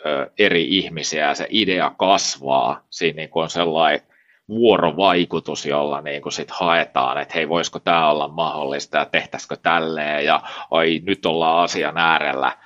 [0.07, 2.87] ö, eri ihmisiä ja se idea kasvaa.
[2.91, 4.01] Siinä niin on sellainen
[4.49, 10.25] vuorovaikutus, jolla niin kuin sit haetaan, että hei, voisiko tämä olla mahdollista ja tehtäisikö tälleen
[10.25, 12.57] ja ai, nyt ollaan asian äärellä.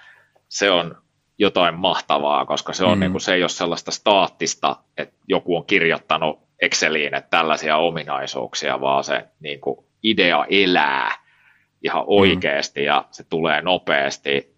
[0.48, 0.96] Se on
[1.38, 3.00] jotain mahtavaa, koska se, on, mm.
[3.00, 8.80] niin kuin, se ei ole sellaista staattista, että joku on kirjoittanut Exceliin, että tällaisia ominaisuuksia,
[8.80, 11.14] vaan se niin kuin, idea elää
[11.82, 12.86] ihan oikeasti mm.
[12.86, 14.56] ja se tulee nopeasti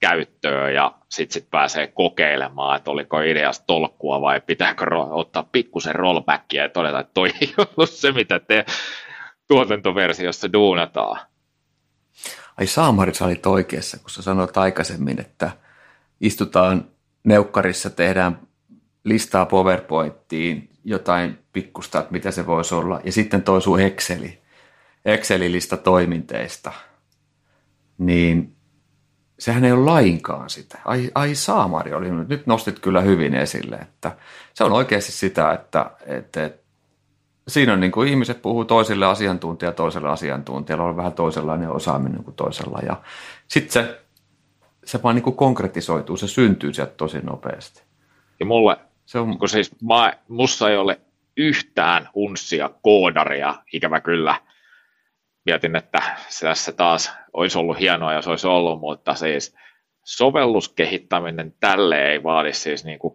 [0.00, 5.94] käyttöön ja sitten sit pääsee kokeilemaan, että oliko ideasta tolkkua vai pitääkö ro- ottaa pikkusen
[5.94, 8.64] rollbackia ja todeta, että toi ei ollut se, mitä te
[9.48, 11.20] tuotantoversiossa duunataan.
[12.58, 15.50] Ai Saamari, sä olit oikeassa, kun sä sanoit aikaisemmin, että
[16.20, 16.84] istutaan
[17.24, 18.40] neukkarissa, tehdään
[19.04, 24.38] listaa PowerPointiin jotain pikkusta, että mitä se voisi olla, ja sitten toi sun Exceli,
[25.06, 26.72] Excelin-lista toiminteista,
[27.98, 28.56] niin
[29.38, 30.78] sehän ei ole lainkaan sitä.
[30.84, 34.16] Ai, ai saamari oli, nyt nostit kyllä hyvin esille, että
[34.54, 36.66] se on oikeasti sitä, että, että, että
[37.48, 42.34] siinä on niin kuin ihmiset puhuu toiselle asiantuntija toiselle asiantuntijalle, on vähän toisenlainen osaaminen kuin
[42.34, 42.78] toisella.
[42.86, 42.96] Ja
[43.48, 44.00] sitten se,
[44.84, 47.82] se vaan niin kuin konkretisoituu, se syntyy sieltä tosi nopeasti.
[48.40, 49.38] Ja mulle, se on...
[49.38, 51.00] kun siis mä, musta ei ole
[51.36, 54.40] yhtään unssia koodaria, ikävä kyllä.
[55.46, 56.02] Mietin, että
[56.40, 59.56] tässä taas olisi ollut hienoa, jos olisi ollut, mutta siis
[60.04, 63.14] sovelluskehittäminen tälle ei vaadi siis niin kuin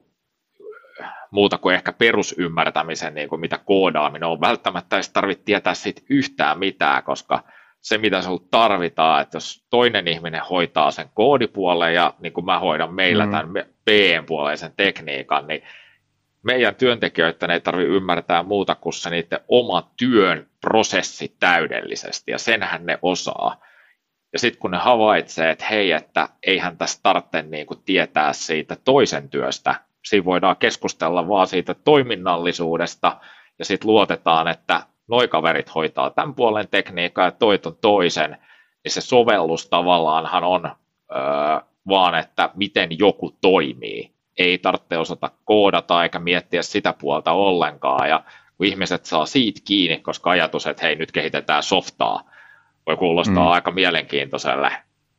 [1.32, 4.42] muuta kuin ehkä perusymmärtämisen, niin kuin mitä koodaaminen on.
[4.42, 7.44] Välttämättä ei tarvitse tietää siitä yhtään mitään, koska
[7.82, 12.60] se, mitä sinulla tarvitaan, että jos toinen ihminen hoitaa sen koodipuolen ja niin kuin mä
[12.60, 13.32] hoidan meillä mm.
[13.32, 15.64] tämän PM-puoleisen tekniikan, niin
[16.44, 22.86] meidän työntekijöiden ei tarvitse ymmärtää muuta kuin se niiden oma työn prosessi täydellisesti, ja senhän
[22.86, 23.62] ne osaa.
[24.34, 28.78] Ja sitten kun ne havaitsee, että hei, että eihän tässä tarvitse niin kuin tietää siitä
[28.86, 29.76] toisen työstä,
[30.06, 33.18] siinä voidaan keskustella vaan siitä toiminnallisuudesta,
[33.60, 38.38] ja sitten luotetaan, että noi kaverit hoitaa tämän puolen tekniikkaa ja toi toisen,
[38.84, 41.22] niin se sovellus tavallaanhan on öö,
[41.88, 44.12] vaan, että miten joku toimii.
[44.42, 48.24] Ei tarvitse osata koodata eikä miettiä sitä puolta ollenkaan, ja
[48.58, 52.32] kun ihmiset saa siitä kiinni, koska ajatus, että hei nyt kehitetään softaa,
[52.88, 53.52] voi kuulostaa mm.
[53.52, 54.72] aika mielenkiintoiselle,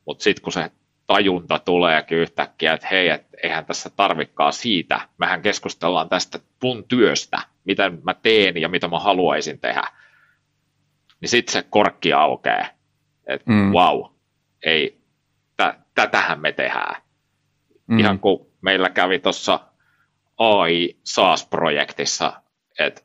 [0.05, 0.71] mutta sitten kun se
[1.07, 5.01] tajunta tuleekin yhtäkkiä, että hei, et eihän tässä tarvikaan siitä.
[5.17, 9.83] Mehän keskustellaan tästä mun työstä, mitä mä teen ja mitä mä haluaisin tehdä.
[11.21, 12.67] Niin sitten se korkki aukeaa,
[13.25, 13.71] että mm.
[13.71, 14.05] wow,
[14.65, 14.97] ei,
[15.57, 17.01] tä, tätähän me tehdään.
[17.87, 17.99] Mm.
[17.99, 19.59] Ihan kuin meillä kävi tuossa
[20.37, 22.41] AI SaaS-projektissa,
[22.79, 23.01] että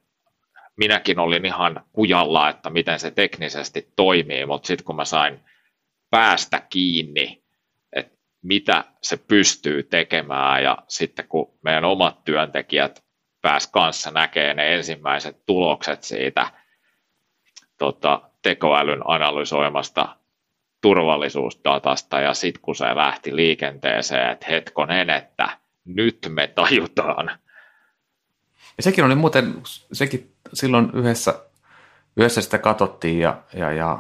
[0.77, 5.41] minäkin olin ihan kujalla, että miten se teknisesti toimii, mutta sitten kun mä sain
[6.11, 7.43] päästä kiinni
[8.43, 13.05] mitä se pystyy tekemään ja sitten kun meidän omat työntekijät
[13.43, 16.47] pääs kanssa näkee ne ensimmäiset tulokset siitä
[17.79, 20.17] tota, tekoälyn analysoimasta
[20.81, 25.49] turvallisuusdatasta ja sitten kun se lähti liikenteeseen, että hetkonen, että
[25.85, 27.31] nyt me tajutaan.
[28.77, 29.55] Ja sekin oli muuten,
[29.93, 31.41] sekin silloin yhdessä,
[32.17, 33.99] yhdessä sitä katsottiin ja, ja, ja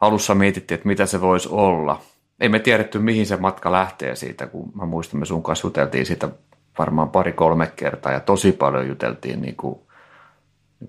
[0.00, 2.00] alussa mietittiin, että mitä se voisi olla–
[2.40, 6.06] ei me tiedetty, mihin se matka lähtee siitä, kun mä muistan, me sun kanssa juteltiin
[6.06, 6.28] siitä
[6.78, 9.80] varmaan pari-kolme kertaa ja tosi paljon juteltiin niin kuin,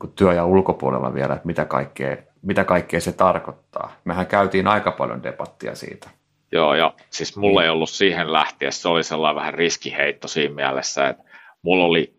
[0.03, 3.95] niin työ- ja ulkopuolella vielä, että mitä kaikkea, mitä kaikkea se tarkoittaa.
[4.03, 6.09] Mehän käytiin aika paljon debattia siitä.
[6.51, 11.09] Joo, ja siis mulla ei ollut siihen lähtiä, se oli sellainen vähän riskiheitto siinä mielessä,
[11.09, 11.23] että
[11.61, 12.17] mulla oli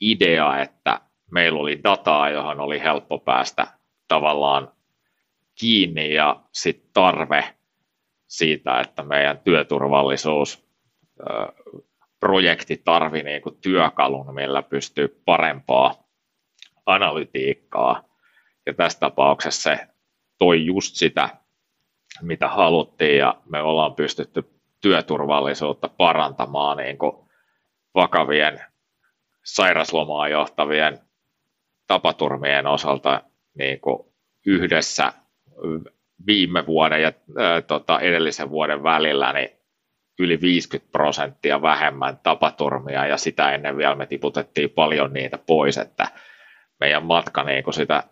[0.00, 3.66] idea, että meillä oli dataa, johon oli helppo päästä
[4.08, 4.72] tavallaan
[5.60, 7.44] kiinni ja sitten tarve
[8.26, 10.68] siitä, että meidän työturvallisuus
[12.20, 15.94] projekti tarvii niin kuin työkalun, millä pystyy parempaa
[16.88, 18.04] analytiikkaa.
[18.66, 19.86] Ja tässä tapauksessa se
[20.38, 21.28] toi just sitä,
[22.22, 24.44] mitä haluttiin, ja me ollaan pystytty
[24.80, 27.12] työturvallisuutta parantamaan niin kuin
[27.94, 28.60] vakavien
[29.44, 30.98] sairaslomaan johtavien
[31.86, 33.22] tapaturmien osalta
[33.54, 33.98] niin kuin
[34.46, 35.12] yhdessä
[36.26, 39.50] viime vuoden ja ää, tota, edellisen vuoden välillä niin
[40.18, 46.08] yli 50 prosenttia vähemmän tapaturmia ja sitä ennen vielä me tiputettiin paljon niitä pois, että
[46.80, 48.02] meidän matka niin kuin sitä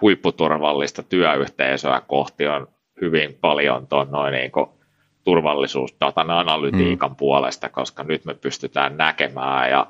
[0.00, 2.68] huipputurvallista työyhteisöä kohti on
[3.00, 4.66] hyvin paljon tuon noin niin kuin
[5.24, 7.16] turvallisuusdatan analytiikan mm.
[7.16, 9.86] puolesta, koska nyt me pystytään näkemään ja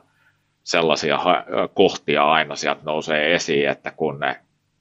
[0.65, 1.19] sellaisia
[1.75, 4.41] kohtia aina sieltä nousee esiin, että kun ne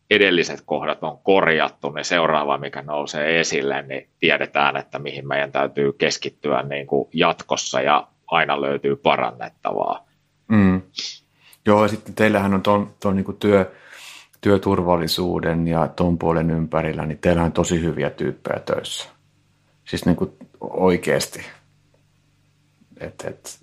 [0.09, 5.93] edelliset kohdat on korjattu, niin seuraava, mikä nousee esille, niin tiedetään, että mihin meidän täytyy
[5.93, 10.05] keskittyä niin kuin jatkossa ja aina löytyy parannettavaa.
[10.47, 10.81] Mm.
[11.65, 13.71] Joo, ja sitten teillähän on tuon, tuon niin työ,
[14.41, 19.09] työturvallisuuden ja tuon puolen ympärillä, niin teillä on tosi hyviä tyyppejä töissä.
[19.85, 21.45] Siis niin kuin oikeasti.
[22.99, 23.59] Et, et,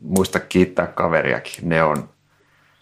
[0.00, 1.68] muista kiittää kaveriakin.
[1.68, 2.08] Ne on,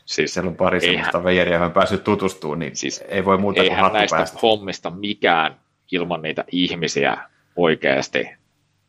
[0.05, 3.77] Siis Siellä on pari sellaista veijeriä, johon päässyt tutustumaan, niin siis ei voi muuta kuin
[3.77, 4.39] hattu näistä päästä.
[4.43, 5.57] hommista mikään
[5.93, 7.17] ilman niitä ihmisiä
[7.57, 8.31] oikeasti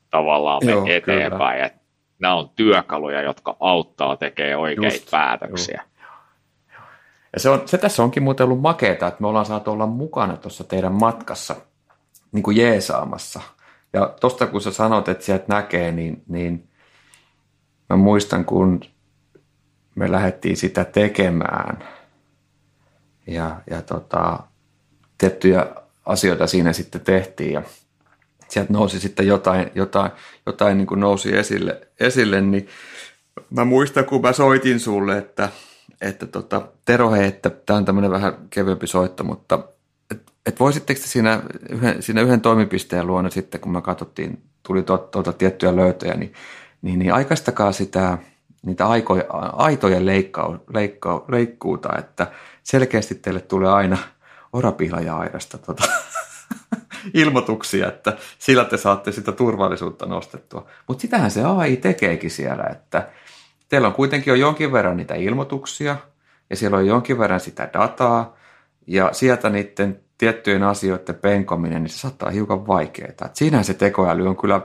[0.10, 1.64] tavallaan Joo, eteenpäin.
[1.64, 1.80] Että
[2.24, 5.84] nämä on työkaluja, jotka auttaa tekemään oikeita Just, päätöksiä.
[5.84, 5.94] Jo.
[7.34, 10.38] Ja se, on, se tässä onkin muuten ollut makeeta, että me ollaan saatu olla mukana
[10.38, 11.56] tuossa teidän matkassa
[12.32, 13.42] niin kuin jeesaamassa.
[13.94, 16.70] Ja tuosta kun sä sanot, että sieltä näkee, niin, niin
[17.90, 18.82] mä muistan, kun
[19.96, 21.84] me lähdettiin sitä tekemään
[23.28, 24.40] ja, ja tota,
[25.18, 25.66] tiettyjä
[26.06, 27.64] asioita siinä sitten tehtiin ja
[28.54, 30.12] sieltä nousi sitten jotain, jotain,
[30.46, 32.68] jotain niin kuin nousi esille, esille, niin
[33.50, 35.50] mä muistan, kun mä soitin sulle, että,
[36.02, 39.60] että tota, Tero hei, että tämä on tämmöinen vähän kevyempi soitto, mutta
[40.12, 44.84] et, et voisitteko te siinä yhden, siinä yhden toimipisteen luona sitten, kun me katsottiin, tuli
[44.84, 46.34] tuota, tuota tiettyjä löytöjä, niin,
[46.82, 48.18] niin, niin aikaistakaa sitä,
[48.66, 52.32] niitä aikoja, aitojen leikkau, leikkau, leikkuuta, että
[52.64, 53.98] selkeästi teille tulee aina
[54.54, 55.84] orapihlaja-aidasta tota,
[57.14, 60.68] ilmoituksia, että sillä te saatte sitä turvallisuutta nostettua.
[60.88, 63.10] Mutta sitähän se AI tekeekin siellä, että
[63.70, 65.98] teillä on kuitenkin jo jonkin verran niitä ilmoituksia
[66.50, 68.38] ja siellä on jonkin verran sitä dataa
[68.88, 73.30] ja sieltä niiden tiettyjen asioiden penkominen, niin se saattaa hiukan vaikeaa.
[73.34, 74.62] Siinähän se tekoäly on kyllä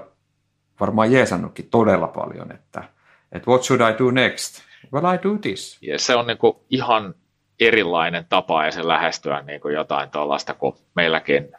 [0.81, 2.85] varmaan jeesannutkin todella paljon, että,
[3.33, 4.63] että what should I do next?
[4.93, 5.79] Well, I do this.
[5.83, 6.39] Ja se on niin
[6.71, 7.15] ihan
[7.61, 11.53] erilainen tapa ja se lähestyä niin jotain tuollaista, kun meilläkin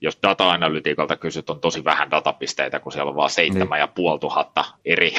[0.00, 4.64] jos data-analytiikalta kysyt, on tosi vähän datapisteitä, kun siellä on vain seitsemän ja puoli tuhatta
[4.84, 5.14] eri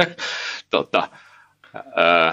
[0.70, 1.08] tota,
[1.74, 2.32] ö,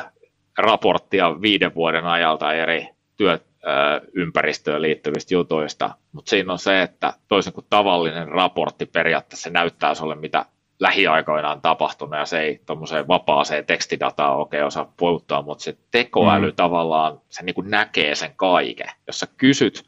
[0.58, 7.66] raporttia viiden vuoden ajalta eri työympäristöön liittyvistä jutuista, mutta siinä on se, että toisin kuin
[7.70, 10.46] tavallinen raportti periaatteessa se näyttää sulle, mitä
[10.80, 16.50] lähiaikoina on tapahtunut, ja se ei tuommoiseen vapaaseen tekstidataan oikein osaa puuttua, mutta se tekoäly
[16.50, 16.56] mm.
[16.56, 18.88] tavallaan, se niin kuin näkee sen kaiken.
[19.08, 19.86] Jos sä kysyt,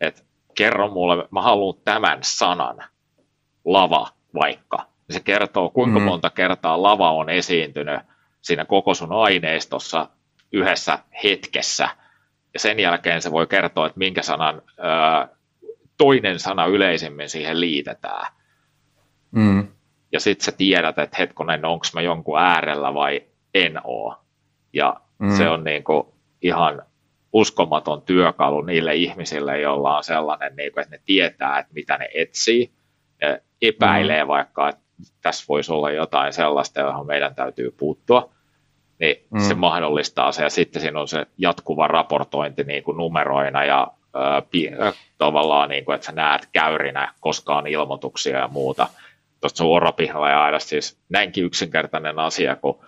[0.00, 0.22] että
[0.54, 2.84] kerro mulle, mä haluan tämän sanan,
[3.64, 6.04] lava vaikka, se kertoo, kuinka mm.
[6.04, 8.00] monta kertaa lava on esiintynyt
[8.40, 10.08] siinä koko sun aineistossa
[10.52, 11.88] yhdessä hetkessä,
[12.54, 15.28] ja sen jälkeen se voi kertoa, että minkä sanan ää,
[15.98, 18.26] toinen sana yleisimmin siihen liitetään.
[19.30, 19.68] Mm.
[20.12, 23.22] Ja sitten sä tiedät, että hetkonen, onko mä jonkun äärellä vai
[23.54, 24.16] en oo.
[24.72, 25.36] Ja mm.
[25.36, 26.82] se on niinku ihan
[27.32, 32.08] uskomaton työkalu niille ihmisille, joilla on sellainen, niin kuin, että ne tietää, että mitä ne
[32.14, 32.70] etsii,
[33.20, 34.28] ja epäilee mm.
[34.28, 34.82] vaikka, että
[35.22, 38.30] tässä voisi olla jotain sellaista, johon meidän täytyy puuttua,
[38.98, 39.40] niin mm.
[39.40, 44.42] se mahdollistaa se, ja sitten siinä on se jatkuva raportointi niin kuin numeroina ja ää,
[45.18, 48.88] tavallaan, niin kuin, että sä näet käyrinä koskaan ilmoituksia ja muuta.
[49.40, 52.84] Tuosta suorapihalla ja aina siis näinkin yksinkertainen asia, kun,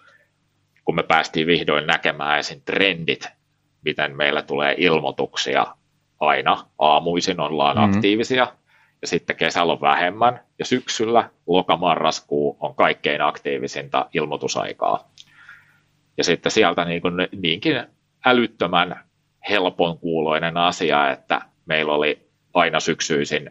[0.84, 2.60] kun me päästiin vihdoin näkemään esim.
[2.64, 3.28] trendit
[3.84, 5.66] miten meillä tulee ilmoituksia
[6.20, 6.66] aina.
[6.78, 7.96] Aamuisin ollaan mm-hmm.
[7.96, 8.46] aktiivisia
[9.02, 15.08] ja sitten kesällä on vähemmän ja syksyllä lokamarraskuu on kaikkein aktiivisinta ilmoitusaikaa.
[16.16, 17.86] Ja sitten sieltä niin kuin niinkin
[18.26, 19.00] älyttömän
[19.48, 23.50] helpon kuuloinen asia, että meillä oli aina syksyisin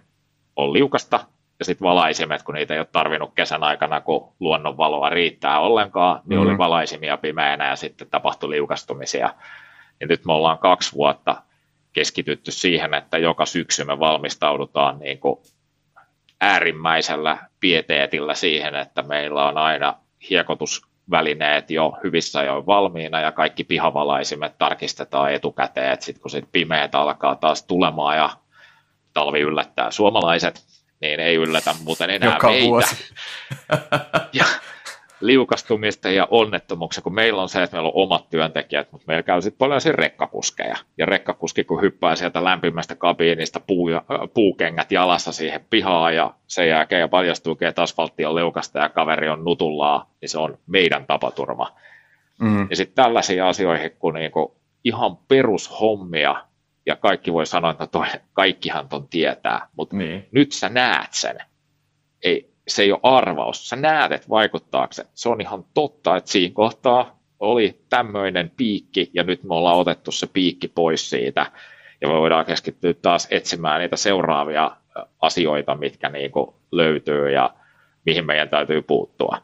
[0.56, 1.20] on liukasta
[1.60, 6.40] ja sitten valaisimet, kun niitä ei ole tarvinnut kesän aikana, kun luonnonvaloa riittää ollenkaan, niin
[6.40, 6.50] mm-hmm.
[6.50, 9.34] oli valaisimia pimeänä ja sitten tapahtui liukastumisia.
[10.00, 11.42] Ja nyt me ollaan kaksi vuotta
[11.94, 15.40] keskitytty siihen, että joka syksy me valmistaudutaan niin kuin
[16.42, 19.94] äärimmäisellä pieteetillä siihen, että meillä on aina
[20.30, 26.96] hiekotusvälineet jo hyvissä ajoin valmiina ja kaikki pihavalaisimet tarkistetaan etukäteen, että sitten kun sit pimeät
[26.96, 28.30] alkaa taas tulemaan ja
[29.14, 30.64] talvi yllättää suomalaiset,
[31.02, 32.68] niin ei yllätä muuten enää Joka meitä.
[32.68, 32.96] Vuosi.
[34.34, 34.46] ja
[35.28, 39.42] liukastumista ja onnettomuuksia, kun meillä on se, että meillä on omat työntekijät, mutta meillä käy
[39.42, 40.78] sitten paljon siinä rekkakuskeja.
[40.98, 44.02] Ja rekkakuski, kun hyppää sieltä lämpimästä kabiinista puu, äh,
[44.34, 49.30] puukengät jalassa siihen pihaan ja sen jälkeen ja paljastuu, että asfaltti on liukasta ja kaveri
[49.30, 51.76] on nutullaa, niin se on meidän tapaturma.
[52.40, 52.68] Mm.
[52.70, 56.36] Ja sitten tällaisia asioihin, kun niinku ihan perushommia,
[56.86, 60.28] ja kaikki voi sanoa, että toi, kaikkihan ton tietää, mutta niin.
[60.32, 61.38] nyt sä näet sen.
[62.24, 63.70] Ei, se ei ole arvaus.
[63.70, 65.06] Sä näet, että vaikuttaako se.
[65.14, 70.12] Se on ihan totta, että siinä kohtaa oli tämmöinen piikki ja nyt me ollaan otettu
[70.12, 71.52] se piikki pois siitä
[72.02, 74.72] ja me voidaan keskittyä taas etsimään niitä seuraavia
[75.22, 77.54] asioita, mitkä niin kuin löytyy ja
[78.06, 79.38] mihin meidän täytyy puuttua.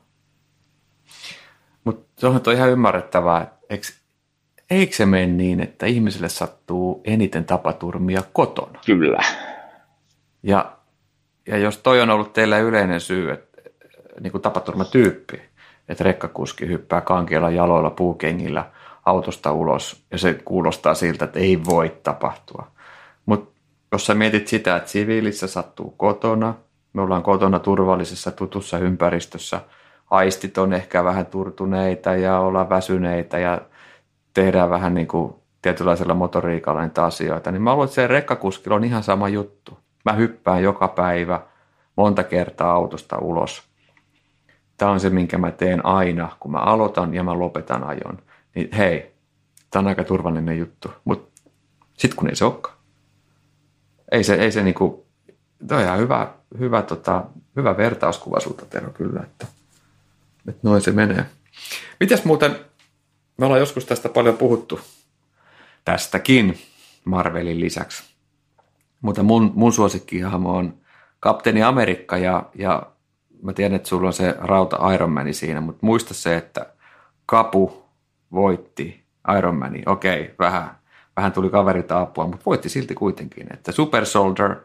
[1.83, 3.57] Mutta se on ihan ymmärrettävää.
[3.69, 3.87] Eikö,
[4.69, 8.79] eikö se mene niin, että ihmisille sattuu eniten tapaturmia kotona?
[8.85, 9.23] Kyllä.
[10.43, 10.78] Ja
[11.47, 13.61] ja jos toi on ollut teillä yleinen syy, että
[14.19, 15.41] niin kuin tapaturmatyyppi,
[15.89, 18.65] että rekkakuski hyppää kankeilla jaloilla puukengillä
[19.05, 22.67] autosta ulos ja se kuulostaa siltä, että ei voi tapahtua.
[23.25, 23.59] Mutta
[23.91, 26.53] jos sä mietit sitä, että siviilissä sattuu kotona,
[26.93, 29.61] me ollaan kotona turvallisessa tutussa ympäristössä,
[30.09, 33.61] aistit on ehkä vähän turtuneita ja ollaan väsyneitä ja
[34.33, 38.83] tehdään vähän niin kuin tietynlaisella motoriikalla niitä asioita, niin mä luulen, että se rekkakuskilla on
[38.83, 39.77] ihan sama juttu.
[40.09, 41.41] Mä hyppään joka päivä
[41.95, 43.63] monta kertaa autosta ulos.
[44.77, 48.19] tämä on se, minkä mä teen aina, kun mä aloitan ja mä lopetan ajon.
[48.55, 49.15] Niin hei,
[49.71, 50.91] tämä on aika turvallinen juttu.
[51.05, 51.41] Mutta
[51.97, 52.77] sitten kun ei se olekaan.
[54.11, 55.05] Ei se, ei se niinku,
[55.67, 56.27] toi on ihan hyvä,
[56.59, 57.23] hyvä, tota,
[57.55, 59.47] hyvä vertauskuva sulta, Tero, kyllä, että,
[60.47, 61.25] että noin se menee.
[61.99, 62.59] Mites muuten,
[63.37, 64.79] me ollaan joskus tästä paljon puhuttu,
[65.85, 66.59] tästäkin
[67.05, 68.08] Marvelin lisäksi.
[69.01, 70.77] Mutta mun, mun suosikkihahmo on
[71.19, 72.83] Kapteeni Amerikka ja, ja
[73.43, 76.73] mä tiedän, että sulla on se rauta Iron Man siinä, mutta muista se, että
[77.25, 77.85] Kapu
[78.31, 79.03] voitti
[79.37, 79.83] Iron Mani.
[79.85, 80.77] Okei, vähän,
[81.15, 83.53] vähän tuli kaverilta apua, mutta voitti silti kuitenkin.
[83.53, 84.55] Että Super Soldier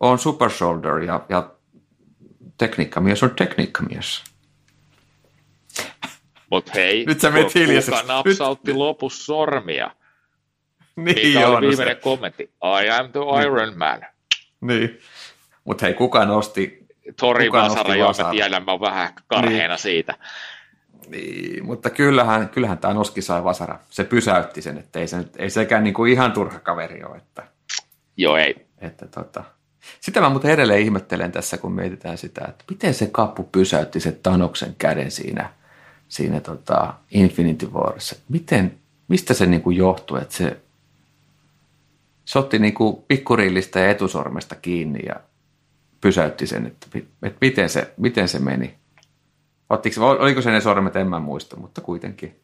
[0.00, 1.50] on Super Soldier ja, ja
[2.58, 4.24] tekniikkamies on tekniikkamies.
[6.50, 8.76] Mutta hei, Nyt sä kuka napsautti Nyt...
[8.76, 9.90] lopussa sormia?
[11.04, 12.02] Niin Mikä oli viimeinen se.
[12.02, 12.42] kommentti?
[12.82, 13.42] I am the niin.
[13.42, 14.00] Iron Man.
[14.60, 14.98] Niin.
[15.64, 16.86] Mutta hei, kuka nosti...
[17.20, 19.78] Tori kuka Vasara, jonka tiedän, mä vähän karheena niin.
[19.78, 20.14] siitä.
[21.08, 23.78] Niin, mutta kyllähän, kyllähän tämä Noski sai Vasara.
[23.90, 27.16] Se pysäytti sen, että ei, se, ei sekään niinku ihan turha kaveri ole.
[27.16, 27.42] Että,
[28.16, 28.66] Joo, ei.
[28.78, 29.44] Että tota.
[30.00, 34.12] Sitä mä muuten edelleen ihmettelen tässä, kun mietitään sitä, että miten se kappu pysäytti se
[34.12, 35.50] Tanoksen käden siinä,
[36.08, 38.16] siinä tota Infinity Warissa.
[38.28, 38.78] Miten,
[39.08, 40.56] mistä se niinku johtui, että se,
[42.28, 45.20] se otti niinku pikkurillistä ja etusormesta kiinni ja
[46.00, 46.86] pysäytti sen, että,
[47.22, 48.74] että miten, se, miten se meni.
[49.70, 52.40] Ottiko, oliko se ne sormet, en mä muista, mutta kuitenkin.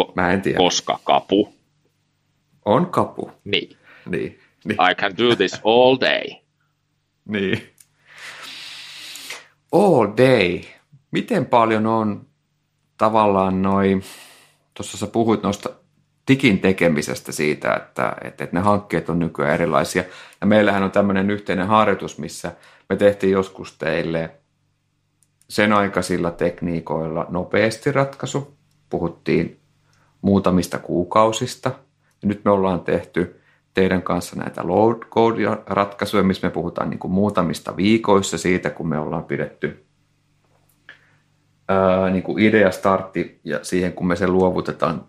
[0.00, 0.58] Ko- mä en tiedä.
[0.58, 1.54] Koska kapu.
[2.64, 3.32] On kapu.
[3.44, 3.76] Niin.
[4.06, 4.40] niin.
[4.64, 4.78] niin.
[4.90, 6.24] I can do this all day.
[7.24, 7.74] niin.
[9.72, 10.60] All day.
[11.10, 12.26] Miten paljon on
[12.96, 14.04] tavallaan noin,
[14.74, 15.70] tuossa sä puhuit noista
[16.28, 20.04] digin tekemisestä siitä, että, että, että ne hankkeet on nykyään erilaisia.
[20.40, 22.52] Ja meillähän on tämmöinen yhteinen harjoitus, missä
[22.88, 24.30] me tehtiin joskus teille
[25.48, 28.56] sen aikaisilla tekniikoilla nopeasti ratkaisu.
[28.90, 29.60] Puhuttiin
[30.22, 31.70] muutamista kuukausista.
[32.22, 33.40] Ja nyt me ollaan tehty
[33.74, 38.98] teidän kanssa näitä load code-ratkaisuja, missä me puhutaan niin kuin muutamista viikoissa siitä, kun me
[38.98, 39.86] ollaan pidetty
[41.68, 45.04] ää, niin kuin idea startti ja siihen, kun me sen luovutetaan,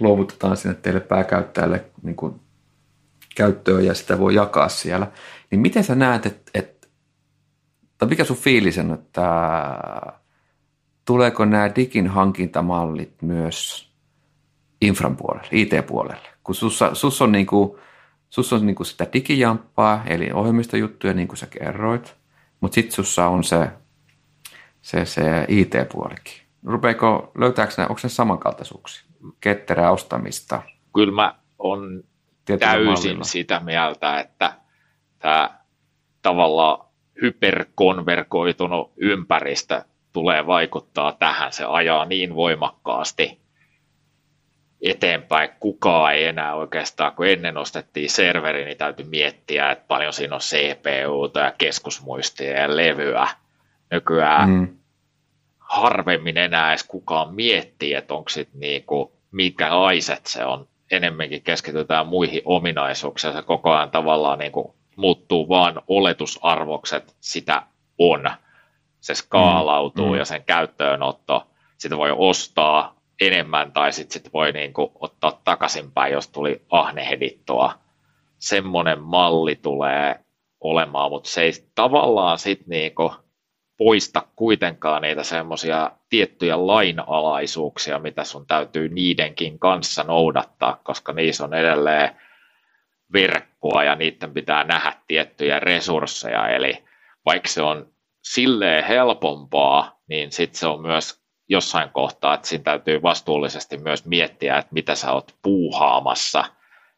[0.00, 2.40] luovutetaan sinne teille pääkäyttäjälle niin kuin
[3.34, 5.06] käyttöön ja sitä voi jakaa siellä.
[5.50, 6.88] Niin miten sä näet, että, että
[7.98, 9.22] tai mikä sun fiilis on, että
[11.04, 13.90] tuleeko nämä digin hankintamallit myös
[14.80, 16.28] infran puolelle, IT-puolelle?
[16.44, 17.78] Kun sussa, sus on, niinku,
[18.30, 22.14] sus on niinku sitä digijamppaa, eli ohjelmistojuttuja, niin kuin sä kerroit,
[22.60, 23.68] mutta sitten sussa on se,
[24.82, 26.44] se, se IT-puolikin.
[26.64, 29.13] Rupeeko, löytääkö nämä, onko ne samankaltaisuuksia?
[29.40, 30.62] Ketterää ostamista?
[30.94, 32.04] Kyllä mä on
[32.58, 33.24] täysin mallilla.
[33.24, 34.52] sitä mieltä, että
[35.18, 35.58] tämä
[36.22, 36.88] tavallaan
[37.22, 41.52] hyperkonverkoitunut ympäristö tulee vaikuttaa tähän.
[41.52, 43.40] Se ajaa niin voimakkaasti
[44.82, 45.50] eteenpäin.
[45.60, 50.40] Kukaan ei enää oikeastaan, kun ennen ostettiin serveri, niin täytyy miettiä, että paljon siinä on
[50.40, 53.28] CPUta ja keskusmuistia ja levyä.
[53.90, 54.76] Nykyään mm.
[55.58, 59.13] harvemmin enää edes kukaan miettii, että onko sitten niinku,
[59.70, 60.68] laiset se on.
[60.90, 63.32] Enemmänkin keskitytään muihin ominaisuuksiin.
[63.32, 67.62] Se koko ajan tavallaan niinku muuttuu vaan oletusarvokset, sitä
[67.98, 68.30] on.
[69.00, 71.46] Se skaalautuu mm, ja sen käyttöönotto,
[71.78, 77.72] sitä voi ostaa enemmän tai sitten sit voi niinku ottaa takaisinpäin, jos tuli ahnehdittua.
[78.38, 80.20] Semmoinen malli tulee
[80.60, 83.12] olemaan, mutta se ei tavallaan sitten niinku
[83.76, 91.54] poista kuitenkaan niitä semmoisia tiettyjä lainalaisuuksia, mitä sun täytyy niidenkin kanssa noudattaa, koska niissä on
[91.54, 92.10] edelleen
[93.12, 96.84] verkkoa ja niiden pitää nähdä tiettyjä resursseja, eli
[97.26, 103.02] vaikka se on silleen helpompaa, niin sitten se on myös jossain kohtaa, että siinä täytyy
[103.02, 106.44] vastuullisesti myös miettiä, että mitä sä oot puuhaamassa,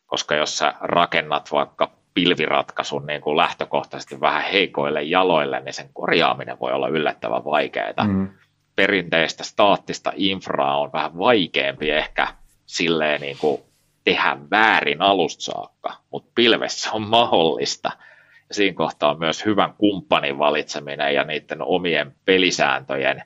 [0.07, 6.61] koska jos sä rakennat vaikka pilviratkaisun niin kuin lähtökohtaisesti vähän heikoille jaloille, niin sen korjaaminen
[6.61, 8.07] voi olla yllättävän vaikeaa.
[8.07, 8.29] Mm.
[8.77, 12.27] Perinteistä staattista infraa on vähän vaikeampi ehkä
[12.67, 13.63] silleen niin kuin
[14.05, 17.91] tehdä väärin alusta saakka, mutta pilvessä on mahdollista.
[18.49, 23.23] Ja siinä kohtaa on myös hyvän kumppanin valitseminen ja niiden omien pelisääntöjen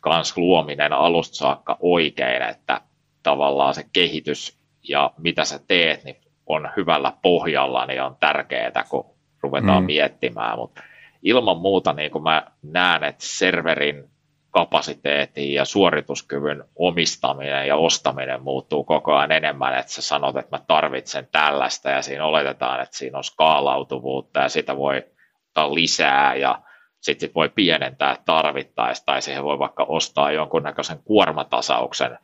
[0.00, 2.80] kanssa luominen alusta saakka oikein, että
[3.22, 6.16] tavallaan se kehitys ja mitä sä teet, niin
[6.46, 9.04] on hyvällä pohjalla, niin on tärkeää, kun
[9.42, 9.86] ruvetaan mm.
[9.86, 10.82] miettimään, mutta
[11.22, 14.12] ilman muuta niin kuin mä näen, että serverin
[14.50, 20.64] kapasiteetin ja suorituskyvyn omistaminen ja ostaminen muuttuu koko ajan enemmän, että sä sanot, että mä
[20.68, 25.02] tarvitsen tällaista ja siinä oletetaan, että siinä on skaalautuvuutta ja sitä voi
[25.48, 26.62] ottaa lisää ja
[27.00, 32.18] sitten sit voi pienentää tarvittaessa, tai siihen voi vaikka ostaa jonkunnäköisen kuormatasauksen,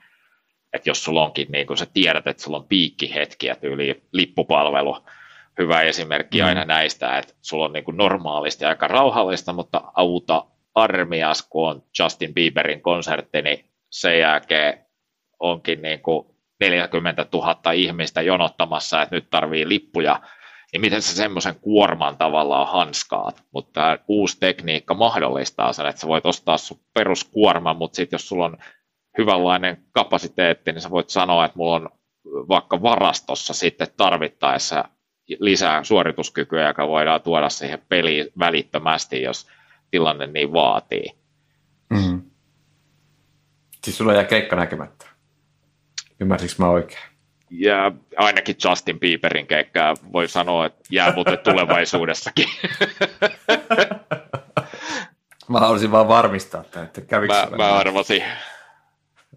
[0.72, 4.98] että jos sulla onkin, niin kun sä tiedät, että sulla on piikkihetkiä, tyyli lippupalvelu,
[5.58, 6.46] hyvä esimerkki mm.
[6.46, 10.44] aina näistä, että sulla on niin kuin normaalisti aika rauhallista, mutta auta
[10.74, 14.86] armias, kun on Justin Bieberin konsertti, niin sen jälkeen
[15.40, 16.26] onkin niin kuin
[16.60, 20.20] 40 000 ihmistä jonottamassa, että nyt tarvii lippuja,
[20.72, 26.08] niin miten se semmoisen kuorman tavallaan hanskaat, mutta tämä uusi tekniikka mahdollistaa sen, että sä
[26.08, 28.56] voit ostaa sun peruskuorman, mutta sitten jos sulla on
[29.18, 31.88] hyvänlainen kapasiteetti, niin sä voit sanoa, että mulla on
[32.24, 34.84] vaikka varastossa sitten tarvittaessa
[35.38, 39.46] lisää suorituskykyä, joka voidaan tuoda siihen peliin välittömästi, jos
[39.90, 41.12] tilanne niin vaatii.
[41.90, 42.22] Mm-hmm.
[43.84, 45.06] Siis sulla jää keikka näkemättä.
[46.20, 47.02] Ymmärsikö mä oikein?
[47.50, 52.48] Ja ainakin Justin Bieberin keikkaa voi sanoa, että jää muuten tulevaisuudessakin.
[55.48, 58.22] mä haluaisin vaan varmistaa, että kävikö Mä, mä arvasin.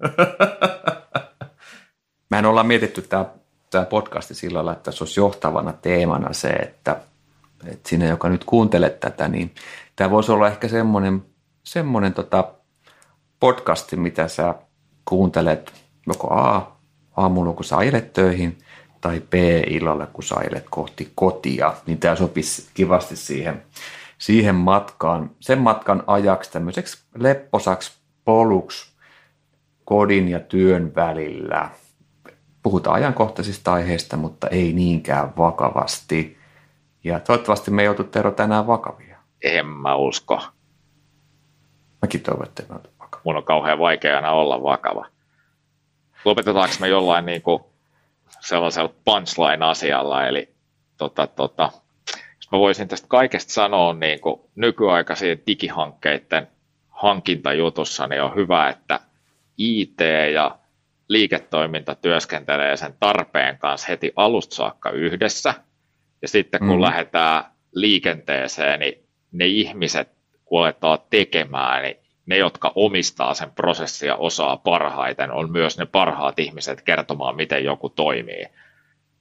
[2.29, 3.25] Mehän ollaan mietitty tämä,
[3.69, 7.01] tämä podcasti sillä lailla, että se olisi johtavana teemana se, että,
[7.67, 9.55] että sinä, joka nyt kuuntelet tätä, niin
[9.95, 11.25] tämä voisi olla ehkä semmoinen,
[11.63, 12.53] semmoinen tota
[13.39, 14.55] podcasti, mitä sä
[15.05, 15.73] kuuntelet
[16.07, 16.71] joko A,
[17.17, 18.57] aamulla kun sä ajelet töihin,
[19.01, 19.33] tai B,
[19.67, 23.63] illalla kun sä ajelet kohti kotia, niin tämä sopisi kivasti siihen,
[24.17, 27.91] siihen matkaan, sen matkan ajaksi tämmöiseksi lepposaksi
[28.25, 28.90] poluksi
[29.91, 31.69] kodin ja työn välillä.
[32.63, 36.37] Puhutaan ajankohtaisista aiheista, mutta ei niinkään vakavasti.
[37.03, 39.17] Ja toivottavasti me ei joutu Tero tänään vakavia.
[39.43, 40.41] En mä usko.
[42.01, 43.21] Mäkin toivon, että me vakava.
[43.25, 45.05] Mun on kauhean vaikea aina olla vakava.
[46.25, 47.63] Lopetetaanko me jollain niin kuin
[48.39, 50.53] sellaisella punchline-asialla, eli
[50.97, 51.71] tota, tota,
[52.35, 56.47] jos mä voisin tästä kaikesta sanoa niin kuin nykyaikaisien digihankkeiden
[56.89, 58.99] hankintajutussa, niin on hyvä, että
[59.61, 59.99] IT
[60.33, 60.59] ja
[61.07, 65.53] liiketoiminta työskentelee sen tarpeen kanssa heti alusta saakka yhdessä.
[66.21, 66.81] Ja sitten kun mm.
[66.81, 70.09] lähdetään liikenteeseen, niin ne ihmiset,
[70.45, 75.85] kun aletaan tekemään, niin ne, jotka omistaa sen prosessin ja osaa parhaiten, on myös ne
[75.85, 78.45] parhaat ihmiset kertomaan, miten joku toimii.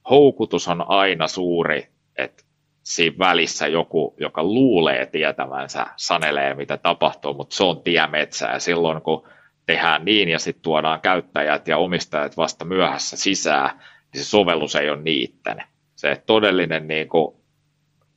[0.09, 1.87] Houkutus on aina suuri,
[2.17, 2.43] että
[2.83, 8.47] siinä välissä joku, joka luulee tietävänsä, sanelee, mitä tapahtuu, mutta se on tiemetsä.
[8.47, 9.27] Ja silloin, kun
[9.71, 13.79] tehdään niin ja sitten tuodaan käyttäjät ja omistajat vasta myöhässä sisään,
[14.13, 15.63] niin se sovellus ei ole niitten.
[15.95, 17.35] Se todellinen niin kuin,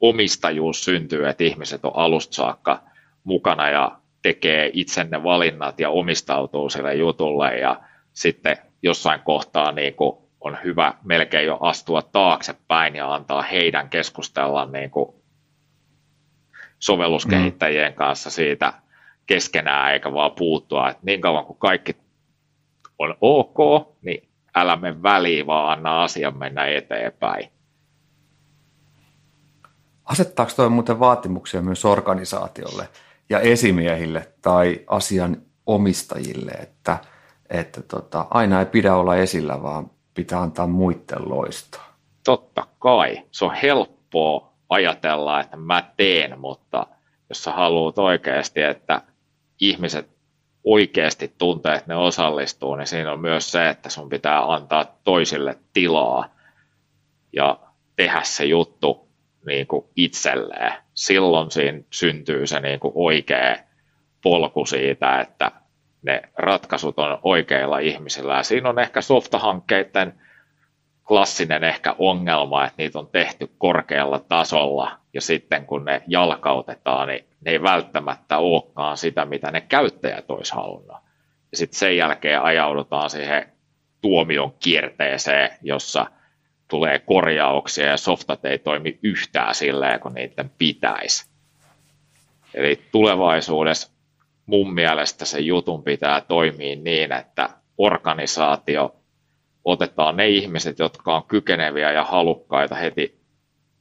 [0.01, 2.83] omistajuus syntyy, että ihmiset on alusta saakka
[3.25, 7.81] mukana ja tekee itsenne valinnat ja omistautuu sille jutulle ja
[8.13, 14.67] sitten jossain kohtaa niin kuin on hyvä melkein jo astua taaksepäin ja antaa heidän keskustella
[14.67, 15.15] niin kuin
[16.79, 17.97] sovelluskehittäjien mm.
[17.97, 18.73] kanssa siitä
[19.27, 21.97] keskenään eikä vaan puuttua, että niin kauan kuin kaikki
[22.99, 23.57] on ok,
[24.03, 27.49] niin älä me väliin, vaan anna asian mennä eteenpäin.
[30.05, 32.89] Asettaako tuo muuten vaatimuksia myös organisaatiolle
[33.31, 36.99] ja esimiehille tai asian omistajille, että,
[37.51, 41.97] että tota, aina ei pidä olla esillä, vaan pitää antaa muiden loistaa?
[42.25, 43.22] Totta kai.
[43.31, 46.87] Se on helppoa ajatella, että mä teen, mutta
[47.29, 49.03] jos sä haluat oikeasti, että
[49.61, 50.09] ihmiset
[50.65, 55.59] oikeasti tuntee, että ne osallistuu, niin siinä on myös se, että sun pitää antaa toisille
[55.73, 56.35] tilaa
[57.33, 57.59] ja
[57.97, 59.09] tehdä se juttu
[59.47, 60.73] niin kuin itselleen.
[60.95, 63.57] Silloin siinä syntyy se niin kuin oikea
[64.23, 65.53] polku siitä, että
[66.03, 68.37] ne ratkaisut on oikeilla ihmisillä.
[68.37, 70.21] Ja siinä on ehkä softahankkeiden
[71.09, 77.25] klassinen ehkä ongelma, että niitä on tehty korkealla tasolla ja sitten kun ne jalkautetaan, niin
[77.41, 80.97] ne ei välttämättä olekaan sitä, mitä ne käyttäjät olisi halunnut.
[81.51, 83.53] Ja sitten sen jälkeen ajaudutaan siihen
[84.01, 86.07] tuomion kierteeseen, jossa
[86.69, 91.27] tulee korjauksia ja softat ei toimi yhtään silleen, kun niiden pitäisi.
[92.55, 93.91] Eli tulevaisuudessa
[94.47, 97.49] mun mielestä se jutun pitää toimia niin, että
[97.79, 98.97] organisaatio
[99.65, 103.21] otetaan ne ihmiset, jotka on kykeneviä ja halukkaita heti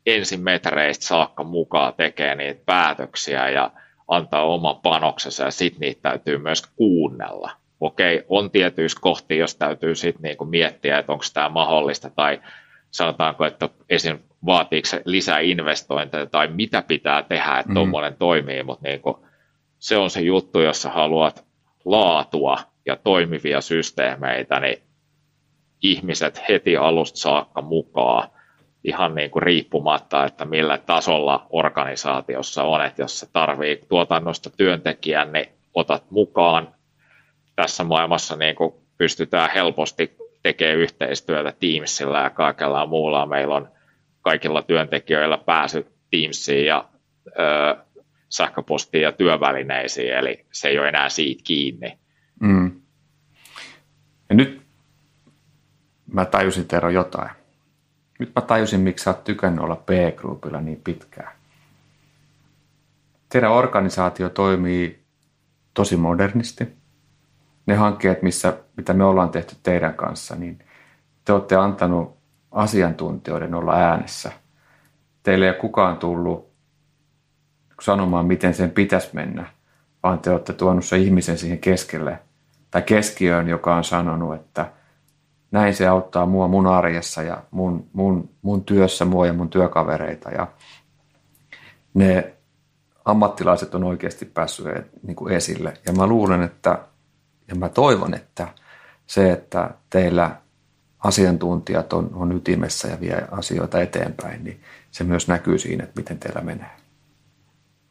[0.06, 3.72] ensimetreistä saakka mukaan tekee niitä päätöksiä ja
[4.08, 7.52] antaa oman panoksensa ja sitten niitä täytyy myös kuunnella.
[7.80, 12.42] Okei, on tietyissä kohtia, jos täytyy sitten niinku miettiä, että onko tämä mahdollista tai
[12.92, 14.20] sanotaanko, että esim.
[14.46, 18.18] vaatiiko se lisää investointeja tai mitä pitää tehdä, että tuommoinen mm.
[18.18, 19.26] toimii, mutta niinku,
[19.80, 21.46] se on se juttu, jossa haluat
[21.86, 24.82] laatua ja toimivia systeemeitä, niin
[25.84, 28.30] ihmiset heti alusta saakka mukaan
[28.84, 35.34] ihan niin kuin riippumatta, että millä tasolla organisaatiossa on, että jos se tarvii tuotannosta työntekijän,
[35.34, 36.76] niin otat mukaan.
[37.56, 43.26] Tässä maailmassa niin kuin pystytään helposti tekemään yhteistyötä Teamsilla ja kaikella muulla.
[43.26, 43.70] Meillä on
[44.22, 46.90] kaikilla työntekijöillä pääsy Teamsiin ja
[47.28, 47.76] ö,
[48.30, 51.98] sähköpostiin ja työvälineisiin, eli se ei ole enää siitä kiinni.
[52.40, 52.82] Mm.
[54.30, 54.63] Ja nyt
[56.08, 57.30] mä tajusin Tero jotain.
[58.20, 61.32] Nyt mä tajusin, miksi sä oot tykännyt olla P-groupilla niin pitkään.
[63.30, 65.04] Teidän organisaatio toimii
[65.74, 66.74] tosi modernisti.
[67.66, 70.60] Ne hankkeet, missä, mitä me ollaan tehty teidän kanssa, niin
[71.26, 72.18] te olette antanut
[72.52, 74.32] asiantuntijoiden olla äänessä.
[75.24, 76.54] Teille ei kukaan tullut
[77.82, 79.46] sanomaan, miten sen pitäisi mennä,
[80.04, 82.20] vaan te olette tuonut se ihmisen siihen keskelle
[82.72, 84.72] tai keskiöön, joka on sanonut, että
[85.54, 90.30] näin se auttaa mua mun arjessa ja mun, mun, mun työssä mua ja mun työkavereita.
[90.30, 90.48] Ja
[91.94, 92.34] ne
[93.06, 94.68] ammattilaiset on oikeasti päässyt
[95.04, 95.74] niin kuin esille.
[95.86, 96.80] Ja mä luulen, että
[97.48, 98.48] ja mä toivon, että
[99.08, 100.36] se, että teillä
[101.00, 106.20] asiantuntijat on, on ytimessä ja vie asioita eteenpäin, niin se myös näkyy siinä, että miten
[106.20, 106.72] teillä menee.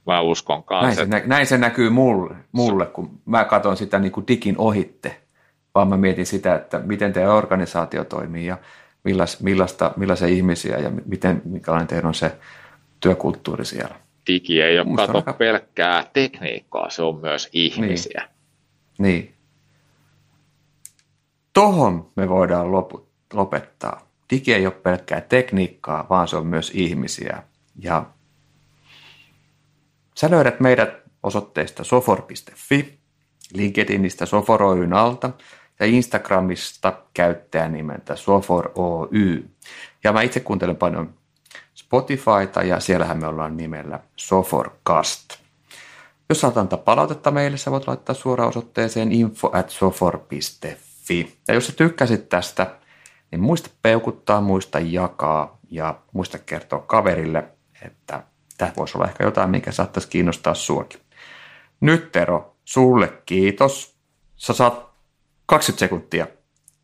[0.07, 0.87] Mä uskon kanssa.
[0.87, 4.59] Näin se, nä, näin se näkyy mulle, mulle, kun mä katson sitä niin kuin digin
[4.59, 5.22] ohitte,
[5.75, 8.59] vaan mä mietin sitä, että miten teidän organisaatio toimii ja
[9.05, 12.37] millas, millaista, millaisia ihmisiä ja miten, minkälainen teidän on se
[13.01, 13.95] työkulttuuri siellä.
[14.27, 15.33] Digi ei ole Musta kato aika...
[15.33, 18.29] pelkkää tekniikkaa, se on myös ihmisiä.
[18.99, 19.15] Niin.
[19.15, 19.35] niin.
[21.53, 24.09] Tohon me voidaan lopu, lopettaa.
[24.31, 27.43] Digi ei ole pelkkää tekniikkaa, vaan se on myös ihmisiä.
[27.79, 28.07] Ja
[30.15, 32.99] sä löydät meidät osoitteesta sofor.fi,
[33.55, 35.31] LinkedInistä Sofor Oyn alta
[35.83, 39.45] ja Instagramista käyttäjän nimeltä Sofor Oy.
[40.05, 41.15] Ja mä itse kuuntelen paljon
[41.75, 45.37] Spotifyta ja siellähän me ollaan nimellä Soforcast.
[46.29, 51.39] Jos saat antaa palautetta meille, sä voit laittaa suoraan osoitteeseen info at sofor.fi.
[51.49, 52.77] Ja jos sä tykkäsit tästä,
[53.31, 57.45] niin muista peukuttaa, muista jakaa ja muista kertoa kaverille,
[57.83, 58.23] että
[58.59, 61.01] tämä voisi olla ehkä jotain, mikä saattaisi kiinnostaa suokin.
[61.81, 63.97] Nyt Tero, sulle kiitos.
[64.37, 64.92] Sä saat
[65.53, 66.27] 20 sekuntia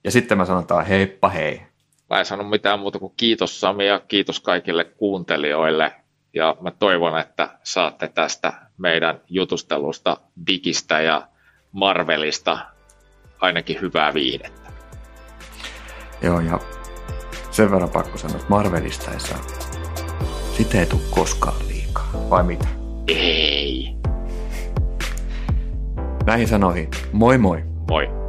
[0.04, 1.62] ja sitten mä sanotaan heippa hei.
[2.10, 5.92] Mä en sano mitään muuta kuin kiitos Sami ja kiitos kaikille kuuntelijoille.
[6.34, 10.16] Ja mä toivon, että saatte tästä meidän jutustelusta
[10.46, 11.28] digistä ja
[11.72, 12.58] Marvelista
[13.40, 14.70] ainakin hyvää viihdettä.
[16.22, 16.58] Joo, ja
[17.50, 19.38] sen verran pakko sanoa, että Marvelista ei saa.
[20.56, 22.66] Sitä ei tule koskaan liikaa, vai mitä?
[23.06, 23.88] Ei.
[26.26, 27.62] Näihin sanoihin, moi moi.
[27.90, 28.27] Moi.